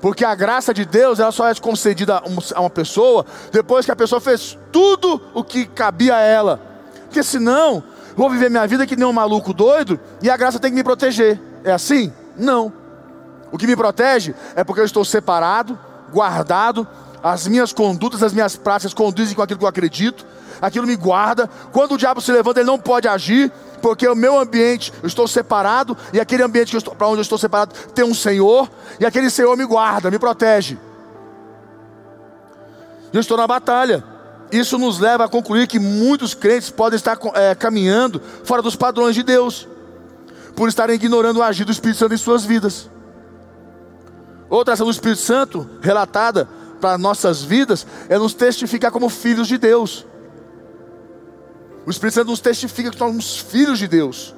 Porque 0.00 0.24
a 0.24 0.34
graça 0.34 0.72
de 0.72 0.84
Deus, 0.84 1.18
ela 1.18 1.32
só 1.32 1.48
é 1.48 1.54
concedida 1.54 2.22
a 2.54 2.60
uma 2.60 2.70
pessoa 2.70 3.26
depois 3.50 3.84
que 3.84 3.90
a 3.90 3.96
pessoa 3.96 4.20
fez 4.20 4.56
tudo 4.70 5.20
o 5.34 5.42
que 5.42 5.66
cabia 5.66 6.16
a 6.16 6.20
ela. 6.20 6.60
Porque 7.04 7.22
senão, 7.22 7.82
vou 8.16 8.30
viver 8.30 8.50
minha 8.50 8.66
vida 8.66 8.86
que 8.86 8.96
nem 8.96 9.06
um 9.06 9.12
maluco 9.12 9.52
doido 9.52 9.98
e 10.22 10.30
a 10.30 10.36
graça 10.36 10.58
tem 10.58 10.70
que 10.70 10.76
me 10.76 10.84
proteger. 10.84 11.40
É 11.64 11.72
assim? 11.72 12.12
Não. 12.36 12.72
O 13.50 13.58
que 13.58 13.66
me 13.66 13.74
protege 13.74 14.34
é 14.54 14.62
porque 14.62 14.80
eu 14.80 14.84
estou 14.84 15.04
separado, 15.04 15.78
guardado, 16.12 16.86
as 17.22 17.46
minhas 17.48 17.72
condutas, 17.72 18.22
as 18.22 18.32
minhas 18.32 18.56
práticas 18.56 18.94
conduzem 18.94 19.34
com 19.34 19.42
aquilo 19.42 19.58
que 19.58 19.64
eu 19.64 19.68
acredito, 19.68 20.24
aquilo 20.60 20.86
me 20.86 20.96
guarda. 20.96 21.48
Quando 21.72 21.94
o 21.94 21.98
diabo 21.98 22.20
se 22.20 22.30
levanta, 22.30 22.60
ele 22.60 22.66
não 22.66 22.78
pode 22.78 23.08
agir, 23.08 23.52
porque 23.78 24.06
o 24.06 24.14
meu 24.14 24.38
ambiente, 24.38 24.92
eu 25.02 25.06
estou 25.06 25.26
separado, 25.26 25.96
e 26.12 26.20
aquele 26.20 26.42
ambiente 26.42 26.76
para 26.80 27.06
onde 27.06 27.18
eu 27.18 27.22
estou 27.22 27.38
separado 27.38 27.74
tem 27.94 28.04
um 28.04 28.14
Senhor, 28.14 28.70
e 29.00 29.06
aquele 29.06 29.30
Senhor 29.30 29.56
me 29.56 29.64
guarda, 29.64 30.10
me 30.10 30.18
protege. 30.18 30.78
Eu 33.12 33.20
estou 33.20 33.36
na 33.36 33.46
batalha. 33.46 34.04
Isso 34.50 34.78
nos 34.78 34.98
leva 34.98 35.24
a 35.24 35.28
concluir 35.28 35.66
que 35.66 35.78
muitos 35.78 36.32
crentes 36.34 36.70
podem 36.70 36.96
estar 36.96 37.18
é, 37.34 37.54
caminhando 37.54 38.20
fora 38.44 38.62
dos 38.62 38.76
padrões 38.76 39.14
de 39.14 39.22
Deus, 39.22 39.68
por 40.56 40.68
estarem 40.68 40.96
ignorando 40.96 41.38
o 41.38 41.42
agir 41.42 41.64
do 41.64 41.72
Espírito 41.72 41.98
Santo 41.98 42.14
em 42.14 42.18
suas 42.18 42.44
vidas. 42.44 42.90
Outra 44.48 44.74
ação 44.74 44.86
do 44.86 44.92
Espírito 44.92 45.20
Santo, 45.20 45.68
relatada 45.82 46.48
para 46.80 46.96
nossas 46.96 47.42
vidas 47.42 47.86
é 48.08 48.18
nos 48.18 48.34
testificar 48.34 48.90
como 48.90 49.08
filhos 49.08 49.46
de 49.46 49.58
Deus. 49.58 50.06
O 51.88 51.90
Espírito 51.90 52.16
Santo 52.16 52.28
nos 52.28 52.40
testifica 52.40 52.90
que 52.90 52.98
somos 52.98 53.38
filhos 53.38 53.78
de 53.78 53.88
Deus. 53.88 54.34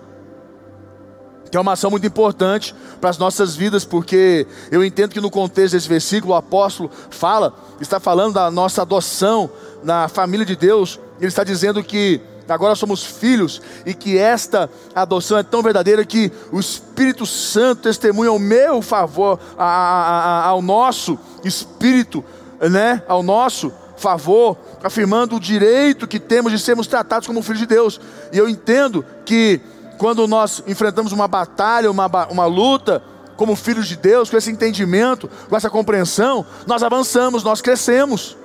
Que 1.50 1.56
é 1.56 1.60
uma 1.60 1.72
ação 1.72 1.90
muito 1.90 2.06
importante 2.06 2.72
para 3.00 3.10
as 3.10 3.18
nossas 3.18 3.56
vidas, 3.56 3.84
porque 3.84 4.46
eu 4.70 4.84
entendo 4.84 5.10
que 5.10 5.20
no 5.20 5.32
contexto 5.32 5.72
desse 5.72 5.88
versículo 5.88 6.32
o 6.32 6.36
apóstolo 6.36 6.88
fala, 7.10 7.52
está 7.80 7.98
falando 7.98 8.34
da 8.34 8.52
nossa 8.52 8.82
adoção 8.82 9.50
na 9.82 10.06
família 10.06 10.46
de 10.46 10.54
Deus, 10.54 11.00
ele 11.18 11.26
está 11.26 11.42
dizendo 11.42 11.82
que 11.82 12.20
agora 12.48 12.76
somos 12.76 13.02
filhos 13.02 13.60
e 13.84 13.94
que 13.94 14.16
esta 14.16 14.70
adoção 14.94 15.36
é 15.36 15.42
tão 15.42 15.60
verdadeira 15.60 16.04
que 16.04 16.30
o 16.52 16.60
Espírito 16.60 17.26
Santo 17.26 17.82
testemunha 17.82 18.30
ao 18.30 18.38
meu 18.38 18.80
favor, 18.80 19.40
a, 19.58 19.64
a, 19.64 20.20
a, 20.20 20.46
ao 20.46 20.62
nosso 20.62 21.18
espírito, 21.42 22.24
né? 22.70 23.02
Ao 23.08 23.24
nosso 23.24 23.72
favor, 24.00 24.56
afirmando 24.82 25.36
o 25.36 25.40
direito 25.40 26.08
que 26.08 26.18
temos 26.18 26.50
de 26.50 26.58
sermos 26.58 26.86
tratados 26.86 27.26
como 27.26 27.42
filhos 27.42 27.60
de 27.60 27.66
Deus. 27.66 28.00
E 28.32 28.38
eu 28.38 28.48
entendo 28.48 29.04
que 29.24 29.60
quando 29.98 30.26
nós 30.26 30.62
enfrentamos 30.66 31.12
uma 31.12 31.28
batalha, 31.28 31.90
uma, 31.90 32.06
uma 32.30 32.46
luta, 32.46 33.02
como 33.36 33.54
filhos 33.54 33.86
de 33.86 33.96
Deus, 33.96 34.30
com 34.30 34.36
esse 34.36 34.50
entendimento, 34.50 35.30
com 35.48 35.56
essa 35.56 35.70
compreensão, 35.70 36.44
nós 36.66 36.82
avançamos, 36.82 37.44
nós 37.44 37.60
crescemos. 37.60 38.36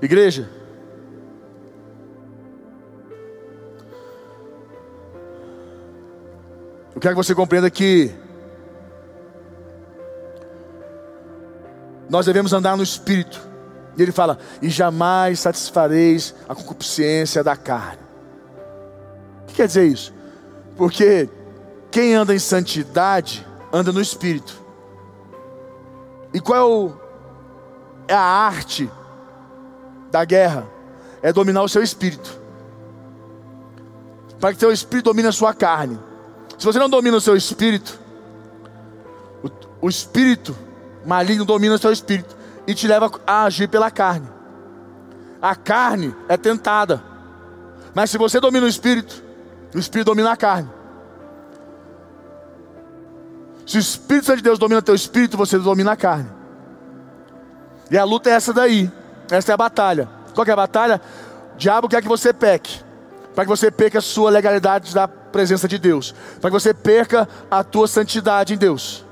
Igreja, 0.00 0.48
eu 6.94 7.00
quero 7.00 7.14
que 7.14 7.24
você 7.24 7.34
compreenda 7.34 7.70
que 7.70 8.14
nós 12.08 12.26
devemos 12.26 12.52
andar 12.52 12.76
no 12.76 12.82
Espírito. 12.82 13.40
E 13.96 14.02
ele 14.02 14.12
fala: 14.12 14.38
e 14.62 14.68
jamais 14.68 15.40
satisfareis 15.40 16.34
a 16.48 16.54
concupiscência 16.54 17.42
da 17.44 17.56
carne. 17.56 18.02
O 19.42 19.46
que 19.46 19.54
quer 19.54 19.66
dizer 19.66 19.86
isso? 19.86 20.14
Porque 20.76 21.28
quem 21.90 22.14
anda 22.14 22.34
em 22.34 22.38
santidade 22.38 23.46
anda 23.72 23.92
no 23.92 24.00
Espírito. 24.00 24.62
E 26.32 26.40
qual 26.40 26.58
é, 26.58 26.64
o, 26.64 26.92
é 28.06 28.14
a 28.14 28.20
arte 28.20 28.90
da 30.10 30.24
guerra? 30.24 30.66
É 31.22 31.32
dominar 31.32 31.62
o 31.62 31.68
seu 31.68 31.82
espírito. 31.82 32.38
Para 34.38 34.52
que 34.52 34.60
seu 34.60 34.70
espírito 34.70 35.06
domine 35.06 35.28
a 35.28 35.32
sua 35.32 35.52
carne. 35.52 35.98
Se 36.56 36.64
você 36.64 36.78
não 36.78 36.88
domina 36.88 37.16
o 37.16 37.20
seu 37.20 37.36
espírito, 37.36 37.98
o, 39.42 39.86
o 39.86 39.88
espírito 39.88 40.54
maligno 41.08 41.46
domina 41.46 41.74
o 41.74 41.78
seu 41.78 41.90
espírito 41.90 42.36
e 42.66 42.74
te 42.74 42.86
leva 42.86 43.10
a 43.26 43.44
agir 43.44 43.66
pela 43.66 43.90
carne. 43.90 44.28
A 45.40 45.56
carne 45.56 46.14
é 46.28 46.36
tentada. 46.36 47.02
Mas 47.94 48.10
se 48.10 48.18
você 48.18 48.38
domina 48.38 48.66
o 48.66 48.68
espírito, 48.68 49.24
o 49.74 49.78
espírito 49.78 50.08
domina 50.08 50.32
a 50.32 50.36
carne. 50.36 50.68
Se 53.66 53.76
o 53.76 53.80
Espírito 53.80 54.34
de 54.34 54.42
Deus 54.42 54.58
domina 54.58 54.78
o 54.78 54.82
teu 54.82 54.94
espírito, 54.94 55.36
você 55.36 55.58
domina 55.58 55.92
a 55.92 55.96
carne. 55.96 56.28
E 57.90 57.98
a 57.98 58.04
luta 58.04 58.30
é 58.30 58.32
essa 58.32 58.50
daí. 58.50 58.90
Essa 59.30 59.52
é 59.52 59.54
a 59.54 59.58
batalha. 59.58 60.08
Qual 60.34 60.46
é 60.46 60.50
a 60.50 60.56
batalha? 60.56 61.00
O 61.54 61.58
diabo 61.58 61.86
quer 61.86 62.00
que 62.00 62.08
você 62.08 62.32
peque. 62.32 62.82
Para 63.34 63.44
que 63.44 63.50
você 63.50 63.70
perca 63.70 63.98
a 63.98 64.02
sua 64.02 64.30
legalidade 64.30 64.94
da 64.94 65.06
presença 65.06 65.68
de 65.68 65.78
Deus. 65.78 66.14
Para 66.40 66.50
que 66.50 66.58
você 66.58 66.72
perca 66.72 67.28
a 67.50 67.62
tua 67.62 67.86
santidade 67.86 68.54
em 68.54 68.56
Deus. 68.56 69.04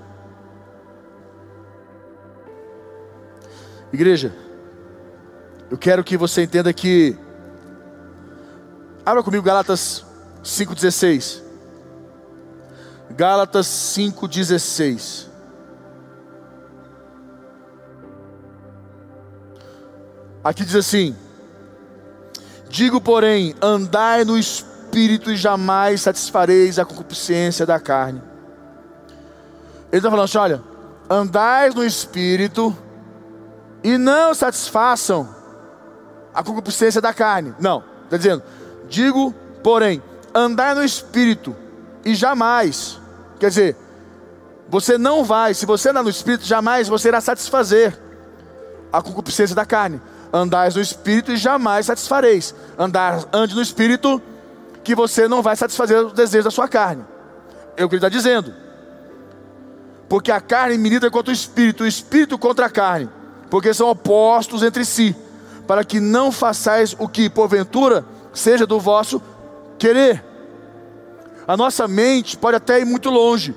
Igreja, 3.97 4.31
eu 5.71 5.79
quero 5.79 6.05
que 6.05 6.19
você 6.19 6.43
entenda 6.43 6.71
que. 6.71 7.17
Abra 9.07 9.23
comigo 9.23 9.43
Gálatas 9.43 10.05
5,16. 10.45 11.41
Gálatas 13.13 13.67
5,16. 13.67 15.29
Aqui 20.45 20.63
diz 20.63 20.77
assim: 20.77 21.17
Digo, 22.69 23.01
porém, 23.01 23.55
andai 23.63 24.27
no 24.27 24.37
espírito 24.37 25.33
e 25.33 25.37
jamais 25.37 26.03
satisfareis 26.03 26.79
a 26.79 26.85
concupiscência 26.85 27.65
da 27.65 27.81
carne. 27.81 28.21
Ele 29.91 29.97
está 29.97 30.11
falando 30.11 30.27
assim: 30.27 30.37
olha, 30.37 30.63
andai 31.09 31.71
no 31.71 31.83
espírito 31.83 32.77
e 33.83 33.97
não 33.99 34.35
satisfaçam 34.35 35.29
a 36.35 36.43
concupiscência 36.43 37.01
da 37.01 37.15
carne. 37.15 37.55
Não, 37.59 37.83
está 38.05 38.17
dizendo, 38.17 38.43
digo, 38.89 39.35
porém, 39.63 40.03
andar 40.35 40.75
no 40.75 40.85
espírito 40.85 41.57
e 42.05 42.15
jamais, 42.15 43.01
quer 43.39 43.49
dizer, 43.49 43.77
você 44.69 44.99
não 44.99 45.25
vai, 45.25 45.55
se 45.55 45.65
você 45.65 45.91
andar 45.91 46.03
no 46.03 46.11
espírito, 46.11 46.45
jamais 46.45 46.89
você 46.89 47.09
irá 47.09 47.21
satisfazer 47.21 47.99
a 48.93 49.01
concupiscência 49.01 49.55
da 49.55 49.65
carne. 49.65 50.01
Andais 50.33 50.75
no 50.75 50.83
espírito 50.83 51.33
e 51.33 51.37
jamais 51.37 51.87
satisfareis. 51.87 52.55
Andar, 52.77 53.25
ande 53.33 53.55
no 53.55 53.63
espírito, 53.63 54.21
que 54.83 54.95
você 54.95 55.29
não 55.29 55.41
vai 55.41 55.57
satisfazer 55.57 56.05
os 56.05 56.13
desejos 56.13 56.45
da 56.45 56.51
sua 56.51 56.69
carne. 56.69 57.05
É 57.77 57.85
o 57.85 57.89
que 57.89 57.95
ele 57.95 58.05
está 58.05 58.09
dizendo. 58.09 58.53
Porque 60.09 60.31
a 60.31 60.41
carne 60.41 60.77
milita 60.77 61.11
contra 61.11 61.31
o 61.31 61.35
espírito, 61.35 61.85
o 61.85 61.87
espírito 61.87 62.37
contra 62.37 62.67
a 62.67 62.71
carne 62.71 63.09
porque 63.51 63.73
são 63.73 63.89
opostos 63.89 64.63
entre 64.63 64.85
si, 64.85 65.15
para 65.67 65.85
que 65.85 66.01
não 66.01 66.31
façais 66.31 66.95
o 66.99 67.09
que, 67.09 67.29
porventura, 67.29 68.05
seja 68.33 68.67
do 68.67 68.79
vosso 68.79 69.21
querer. 69.79 70.25
A 71.47 71.57
nossa 71.57 71.87
mente 71.87 72.37
pode 72.37 72.57
até 72.57 72.81
ir 72.81 72.85
muito 72.85 73.09
longe, 73.11 73.55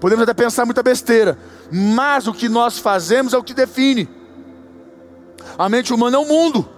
podemos 0.00 0.22
até 0.22 0.34
pensar 0.34 0.64
muita 0.64 0.82
besteira, 0.82 1.38
mas 1.70 2.26
o 2.26 2.34
que 2.34 2.48
nós 2.48 2.78
fazemos 2.78 3.32
é 3.32 3.38
o 3.38 3.42
que 3.42 3.54
define. 3.54 4.08
A 5.58 5.68
mente 5.68 5.92
humana 5.92 6.16
é 6.16 6.20
o 6.20 6.26
mundo. 6.26 6.68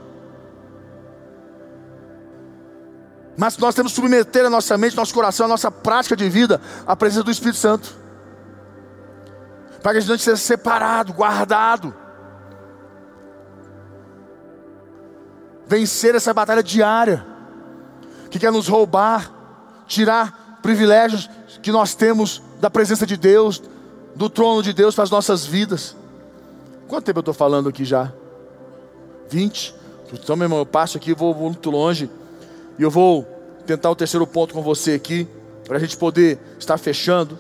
Mas 3.37 3.59
nós 3.59 3.75
temos 3.75 3.93
que 3.93 3.97
submeter 3.97 4.45
a 4.45 4.51
nossa 4.51 4.79
mente, 4.79 4.97
nosso 4.97 5.13
coração, 5.13 5.47
a 5.47 5.49
nossa 5.49 5.71
prática 5.71 6.17
de 6.17 6.29
vida 6.29 6.61
à 6.87 6.95
presença 6.95 7.25
do 7.25 7.31
Espírito 7.31 7.59
Santo. 7.59 7.95
Para 9.83 9.93
que 9.93 9.99
a 9.99 10.01
gente 10.01 10.23
seja 10.23 10.37
separado, 10.37 11.13
guardado. 11.13 11.95
Vencer 15.67 16.15
essa 16.15 16.33
batalha 16.33 16.63
diária, 16.63 17.25
que 18.31 18.39
quer 18.39 18.53
nos 18.53 18.69
roubar, 18.69 19.33
tirar 19.87 20.59
privilégios 20.63 21.29
que 21.63 21.71
nós 21.71 21.95
temos 21.95 22.43
da 22.61 22.71
presença 22.71 23.07
de 23.07 23.17
Deus, 23.17 23.63
do 24.15 24.29
trono 24.29 24.63
de 24.63 24.73
Deus 24.73 24.95
para 24.95 25.05
as 25.05 25.11
nossas 25.11 25.45
vidas. 25.45 25.97
Quanto 26.89 27.05
tempo 27.05 27.19
eu 27.19 27.23
estou 27.23 27.35
falando 27.35 27.69
aqui 27.69 27.85
já? 27.85 28.13
20? 29.29 29.75
Então, 30.13 30.37
meu 30.37 30.45
irmão, 30.45 30.59
eu 30.59 30.67
passo 30.67 30.97
aqui, 30.97 31.13
vou, 31.15 31.35
vou 31.35 31.51
muito 31.51 31.71
longe, 31.71 32.11
e 32.79 32.83
eu 32.83 32.91
vou 32.91 33.25
tentar 33.67 33.91
o 33.91 33.97
terceiro 33.97 34.27
ponto 34.27 34.55
com 34.55 34.63
você 34.63 34.93
aqui, 34.93 35.27
para 35.67 35.79
a 35.79 35.81
gente 35.81 35.97
poder 35.97 36.39
estar 36.59 36.77
fechando. 36.79 37.39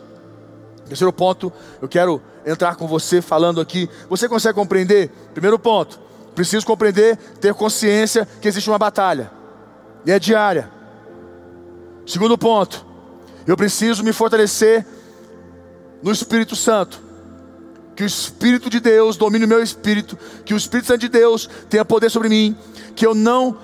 Terceiro 0.86 1.12
ponto, 1.12 1.52
eu 1.80 1.88
quero 1.88 2.20
entrar 2.44 2.76
com 2.76 2.86
você 2.86 3.22
falando 3.22 3.60
aqui. 3.60 3.88
Você 4.08 4.28
consegue 4.28 4.54
compreender? 4.54 5.10
Primeiro 5.32 5.58
ponto, 5.58 6.00
Preciso 6.34 6.66
compreender, 6.66 7.16
ter 7.40 7.54
consciência 7.54 8.26
que 8.40 8.48
existe 8.48 8.68
uma 8.68 8.78
batalha. 8.78 9.30
E 10.04 10.10
é 10.10 10.18
diária. 10.18 10.70
Segundo 12.06 12.36
ponto, 12.36 12.84
eu 13.46 13.56
preciso 13.56 14.02
me 14.02 14.12
fortalecer 14.12 14.84
no 16.02 16.12
Espírito 16.12 16.54
Santo. 16.56 17.02
Que 17.96 18.02
o 18.02 18.06
Espírito 18.06 18.68
de 18.68 18.80
Deus 18.80 19.16
domine 19.16 19.44
o 19.44 19.48
meu 19.48 19.62
espírito, 19.62 20.18
que 20.44 20.52
o 20.52 20.56
Espírito 20.56 20.88
Santo 20.88 21.00
de 21.00 21.08
Deus 21.08 21.48
tenha 21.70 21.84
poder 21.84 22.10
sobre 22.10 22.28
mim, 22.28 22.56
que 22.96 23.06
eu 23.06 23.14
não 23.14 23.56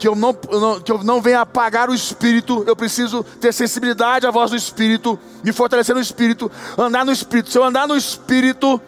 que 0.00 0.08
eu 0.08 0.16
não, 0.16 0.32
que 0.32 0.90
eu 0.90 1.04
não 1.04 1.20
venha 1.20 1.42
apagar 1.42 1.90
o 1.90 1.94
espírito, 1.94 2.64
eu 2.66 2.74
preciso 2.74 3.22
ter 3.38 3.52
sensibilidade 3.52 4.26
à 4.26 4.30
voz 4.30 4.50
do 4.50 4.56
espírito, 4.56 5.18
me 5.44 5.52
fortalecer 5.52 5.94
no 5.94 6.00
espírito, 6.00 6.50
andar 6.78 7.04
no 7.04 7.12
espírito. 7.12 7.50
Se 7.50 7.58
eu 7.58 7.64
andar 7.64 7.86
no 7.86 7.94
espírito, 7.94 8.80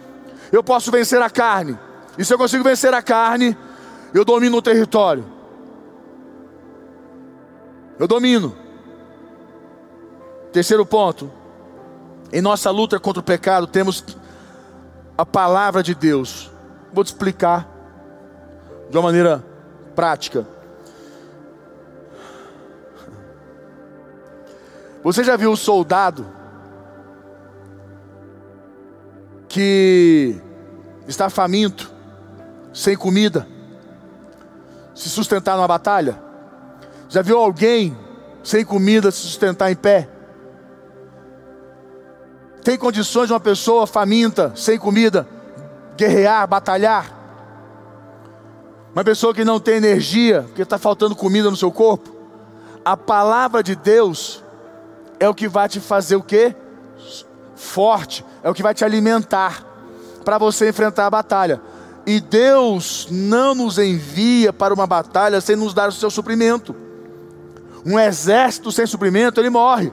eu 0.51 0.65
posso 0.65 0.91
vencer 0.91 1.21
a 1.21 1.29
carne. 1.29 1.79
E 2.19 2.25
se 2.25 2.33
eu 2.33 2.39
consigo 2.39 2.65
vencer 2.65 2.93
a 2.93 3.03
carne, 3.03 3.57
eu 4.13 4.25
domino 4.25 4.57
o 4.59 4.63
território. 4.63 5.25
Eu 7.99 8.07
domino. 8.07 8.55
Terceiro 10.53 10.85
ponto. 10.85 11.31
Em 12.33 12.41
nossa 12.41 12.71
luta 12.71 12.99
contra 12.99 13.21
o 13.21 13.25
pecado, 13.25 13.67
temos 13.67 14.05
a 15.17 15.25
palavra 15.25 15.83
de 15.83 15.95
Deus. 15.95 16.51
Vou 16.93 17.05
te 17.05 17.09
explicar 17.09 17.69
de 18.91 18.97
uma 18.97 19.05
maneira 19.05 19.45
prática. 19.95 20.47
Você 25.03 25.25
já 25.25 25.37
viu 25.37 25.51
um 25.51 25.57
soldado 25.57 26.27
que 29.49 30.41
está 31.07 31.29
faminto 31.29 31.92
sem 32.73 32.97
comida, 32.97 33.47
se 34.95 35.09
sustentar 35.09 35.57
numa 35.57 35.69
batalha? 35.69 36.19
Já 37.09 37.23
viu 37.23 37.39
alguém 37.39 37.97
sem 38.43 38.65
comida 38.65 39.11
se 39.11 39.19
sustentar 39.19 39.71
em 39.71 39.77
pé? 39.77 40.09
Tem 42.65 42.79
condições 42.79 43.27
de 43.27 43.33
uma 43.33 43.41
pessoa 43.41 43.87
faminta, 43.87 44.53
sem 44.55 44.79
comida, 44.79 45.27
guerrear, 45.97 46.47
batalhar? 46.47 47.13
Uma 48.95 49.03
pessoa 49.03 49.35
que 49.35 49.45
não 49.45 49.59
tem 49.59 49.77
energia, 49.77 50.43
porque 50.43 50.63
está 50.63 50.79
faltando 50.79 51.17
comida 51.17 51.51
no 51.51 51.57
seu 51.57 51.73
corpo. 51.73 52.15
A 52.85 52.97
palavra 52.97 53.63
de 53.63 53.75
Deus 53.75 54.43
é 55.19 55.29
o 55.29 55.35
que 55.35 55.49
vai 55.49 55.69
te 55.69 55.81
fazer 55.81 56.17
o 56.17 56.23
quê? 56.23 56.55
Forte, 57.55 58.25
é 58.43 58.51
o 58.51 58.55
que 58.55 58.63
vai 58.63 58.75
te 58.75 58.85
alimentar 58.85 59.65
para 60.25 60.39
você 60.39 60.69
enfrentar 60.69 61.07
a 61.07 61.11
batalha. 61.11 61.61
E 62.07 62.21
Deus 62.21 63.07
não 63.11 63.55
nos 63.55 63.79
envia 63.79 64.53
para 64.53 64.75
uma 64.75 64.87
batalha 64.87 65.41
sem 65.41 65.55
nos 65.55 65.73
dar 65.73 65.89
o 65.89 65.93
seu 65.93 66.11
suprimento. 66.11 66.75
Um 67.85 67.99
exército 67.99 68.73
sem 68.73 68.87
suprimento, 68.87 69.41
ele 69.41 69.51
morre. 69.51 69.93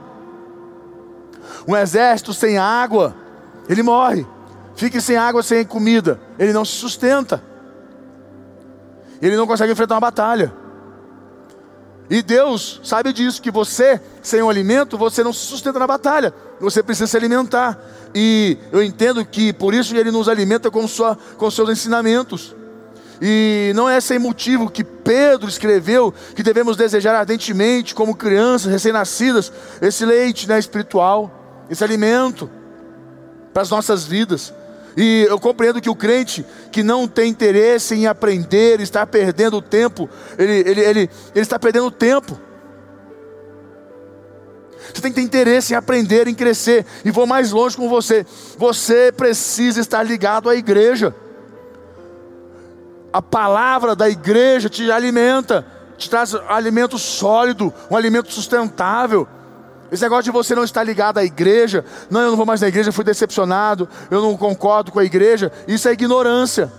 Um 1.66 1.76
exército 1.76 2.32
sem 2.32 2.58
água, 2.58 3.14
ele 3.68 3.82
morre. 3.82 4.26
Fique 4.74 5.00
sem 5.00 5.16
água, 5.16 5.42
sem 5.42 5.64
comida, 5.64 6.20
ele 6.38 6.52
não 6.52 6.64
se 6.64 6.72
sustenta. 6.72 7.42
Ele 9.20 9.36
não 9.36 9.46
consegue 9.46 9.72
enfrentar 9.72 9.94
uma 9.94 10.00
batalha. 10.00 10.52
E 12.08 12.22
Deus 12.22 12.80
sabe 12.82 13.12
disso, 13.12 13.40
que 13.40 13.52
você, 13.52 14.00
sem 14.20 14.42
o 14.42 14.50
alimento, 14.50 14.98
você 14.98 15.22
não 15.22 15.32
se 15.32 15.46
sustenta 15.46 15.78
na 15.78 15.86
batalha. 15.86 16.34
Você 16.58 16.82
precisa 16.82 17.06
se 17.06 17.16
alimentar. 17.16 17.78
E 18.14 18.58
eu 18.72 18.82
entendo 18.82 19.24
que 19.24 19.52
por 19.52 19.72
isso 19.74 19.96
Ele 19.96 20.10
nos 20.10 20.28
alimenta 20.28 20.70
com, 20.70 20.86
sua, 20.88 21.16
com 21.36 21.50
seus 21.50 21.70
ensinamentos. 21.70 22.54
E 23.22 23.72
não 23.74 23.88
é 23.88 24.00
sem 24.00 24.18
motivo 24.18 24.70
que 24.70 24.82
Pedro 24.82 25.48
escreveu 25.48 26.12
que 26.34 26.42
devemos 26.42 26.76
desejar 26.76 27.14
ardentemente, 27.14 27.94
como 27.94 28.16
crianças 28.16 28.72
recém-nascidas, 28.72 29.52
esse 29.82 30.06
leite 30.06 30.48
né, 30.48 30.58
espiritual, 30.58 31.66
esse 31.68 31.84
alimento 31.84 32.50
para 33.52 33.62
as 33.62 33.70
nossas 33.70 34.04
vidas. 34.04 34.54
E 34.96 35.26
eu 35.28 35.38
compreendo 35.38 35.80
que 35.80 35.90
o 35.90 35.94
crente 35.94 36.44
que 36.72 36.82
não 36.82 37.06
tem 37.06 37.30
interesse 37.30 37.94
em 37.94 38.06
aprender, 38.06 38.80
está 38.80 39.06
perdendo 39.06 39.60
tempo, 39.60 40.08
ele, 40.38 40.68
ele, 40.68 40.80
ele, 40.80 41.00
ele 41.00 41.10
está 41.34 41.58
perdendo 41.58 41.90
tempo. 41.90 42.40
Você 44.92 45.00
tem 45.00 45.12
que 45.12 45.20
ter 45.20 45.22
interesse 45.22 45.72
em 45.72 45.76
aprender, 45.76 46.26
em 46.28 46.34
crescer. 46.34 46.84
E 47.04 47.10
vou 47.10 47.26
mais 47.26 47.52
longe 47.52 47.76
com 47.76 47.88
você. 47.88 48.26
Você 48.58 49.12
precisa 49.12 49.80
estar 49.80 50.02
ligado 50.02 50.48
à 50.48 50.54
igreja. 50.54 51.14
A 53.12 53.20
palavra 53.20 53.96
da 53.96 54.08
igreja 54.08 54.68
te 54.68 54.90
alimenta, 54.90 55.66
te 55.98 56.08
traz 56.08 56.34
alimento 56.48 56.98
sólido, 56.98 57.72
um 57.90 57.96
alimento 57.96 58.32
sustentável. 58.32 59.26
Esse 59.90 60.02
negócio 60.02 60.24
de 60.24 60.30
você 60.30 60.54
não 60.54 60.62
estar 60.62 60.84
ligado 60.84 61.18
à 61.18 61.24
igreja, 61.24 61.84
não, 62.08 62.20
eu 62.20 62.30
não 62.30 62.36
vou 62.36 62.46
mais 62.46 62.60
na 62.60 62.68
igreja, 62.68 62.92
fui 62.92 63.04
decepcionado, 63.04 63.88
eu 64.10 64.22
não 64.22 64.36
concordo 64.36 64.92
com 64.92 65.00
a 65.00 65.04
igreja, 65.04 65.50
isso 65.66 65.88
é 65.88 65.92
ignorância. 65.92 66.72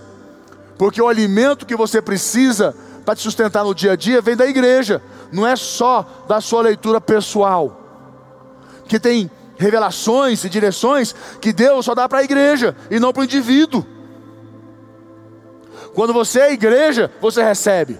Porque 0.77 1.01
o 1.01 1.07
alimento 1.09 1.65
que 1.65 1.75
você 1.75 2.01
precisa 2.01 2.73
para 3.05 3.15
te 3.15 3.21
sustentar 3.21 3.65
no 3.65 3.75
dia 3.75 3.91
a 3.91 3.95
dia 3.95 4.21
vem 4.21 4.37
da 4.37 4.47
igreja, 4.47 5.01
não 5.31 5.45
é 5.45 5.55
só 5.57 6.25
da 6.27 6.39
sua 6.39 6.61
leitura 6.61 7.01
pessoal. 7.01 7.80
Que 8.91 8.99
tem 8.99 9.31
revelações 9.57 10.43
e 10.43 10.49
direções 10.49 11.15
que 11.39 11.53
Deus 11.53 11.85
só 11.85 11.95
dá 11.95 12.09
para 12.09 12.19
a 12.19 12.23
igreja 12.23 12.75
e 12.89 12.99
não 12.99 13.13
para 13.13 13.21
o 13.21 13.23
indivíduo. 13.23 13.85
Quando 15.95 16.11
você 16.11 16.41
é 16.41 16.51
igreja, 16.51 17.09
você 17.21 17.41
recebe. 17.41 17.97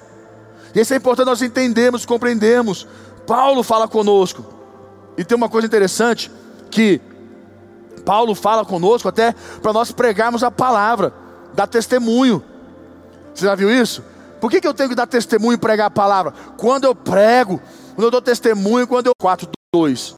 E 0.76 0.82
isso 0.82 0.94
é 0.94 0.98
importante 0.98 1.28
nós 1.28 1.42
entendermos, 1.42 2.06
compreendermos. 2.06 2.86
Paulo 3.26 3.64
fala 3.64 3.88
conosco. 3.88 4.46
E 5.18 5.24
tem 5.24 5.38
uma 5.38 5.48
coisa 5.48 5.66
interessante 5.66 6.30
que 6.70 7.00
Paulo 8.04 8.36
fala 8.36 8.66
conosco 8.66 9.08
até 9.08 9.34
para 9.62 9.72
nós 9.72 9.94
pregarmos 9.94 10.44
a 10.44 10.52
palavra, 10.52 11.14
dar 11.54 11.68
testemunho. 11.68 12.44
Você 13.34 13.46
já 13.46 13.56
viu 13.56 13.72
isso? 13.72 14.04
Por 14.42 14.52
que, 14.52 14.60
que 14.60 14.68
eu 14.68 14.74
tenho 14.74 14.90
que 14.90 14.96
dar 14.96 15.08
testemunho 15.08 15.54
e 15.54 15.58
pregar 15.58 15.88
a 15.88 15.90
palavra? 15.90 16.34
Quando 16.58 16.84
eu 16.84 16.94
prego, 16.94 17.62
quando 17.96 18.08
eu 18.08 18.12
dou 18.12 18.22
testemunho, 18.22 18.86
quando 18.86 19.08
eu 19.08 19.14
4, 19.18 19.48
2. 19.74 20.16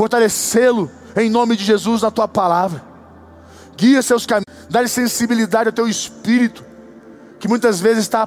Fortalecê-lo 0.00 0.90
em 1.14 1.28
nome 1.28 1.54
de 1.54 1.62
Jesus 1.62 2.00
na 2.00 2.10
tua 2.10 2.26
palavra. 2.26 2.82
Guia 3.76 4.00
seus 4.00 4.24
caminhos, 4.24 4.46
dá 4.70 4.88
sensibilidade 4.88 5.68
ao 5.68 5.74
teu 5.74 5.86
espírito, 5.86 6.64
que 7.38 7.46
muitas 7.46 7.80
vezes 7.80 8.04
está 8.04 8.26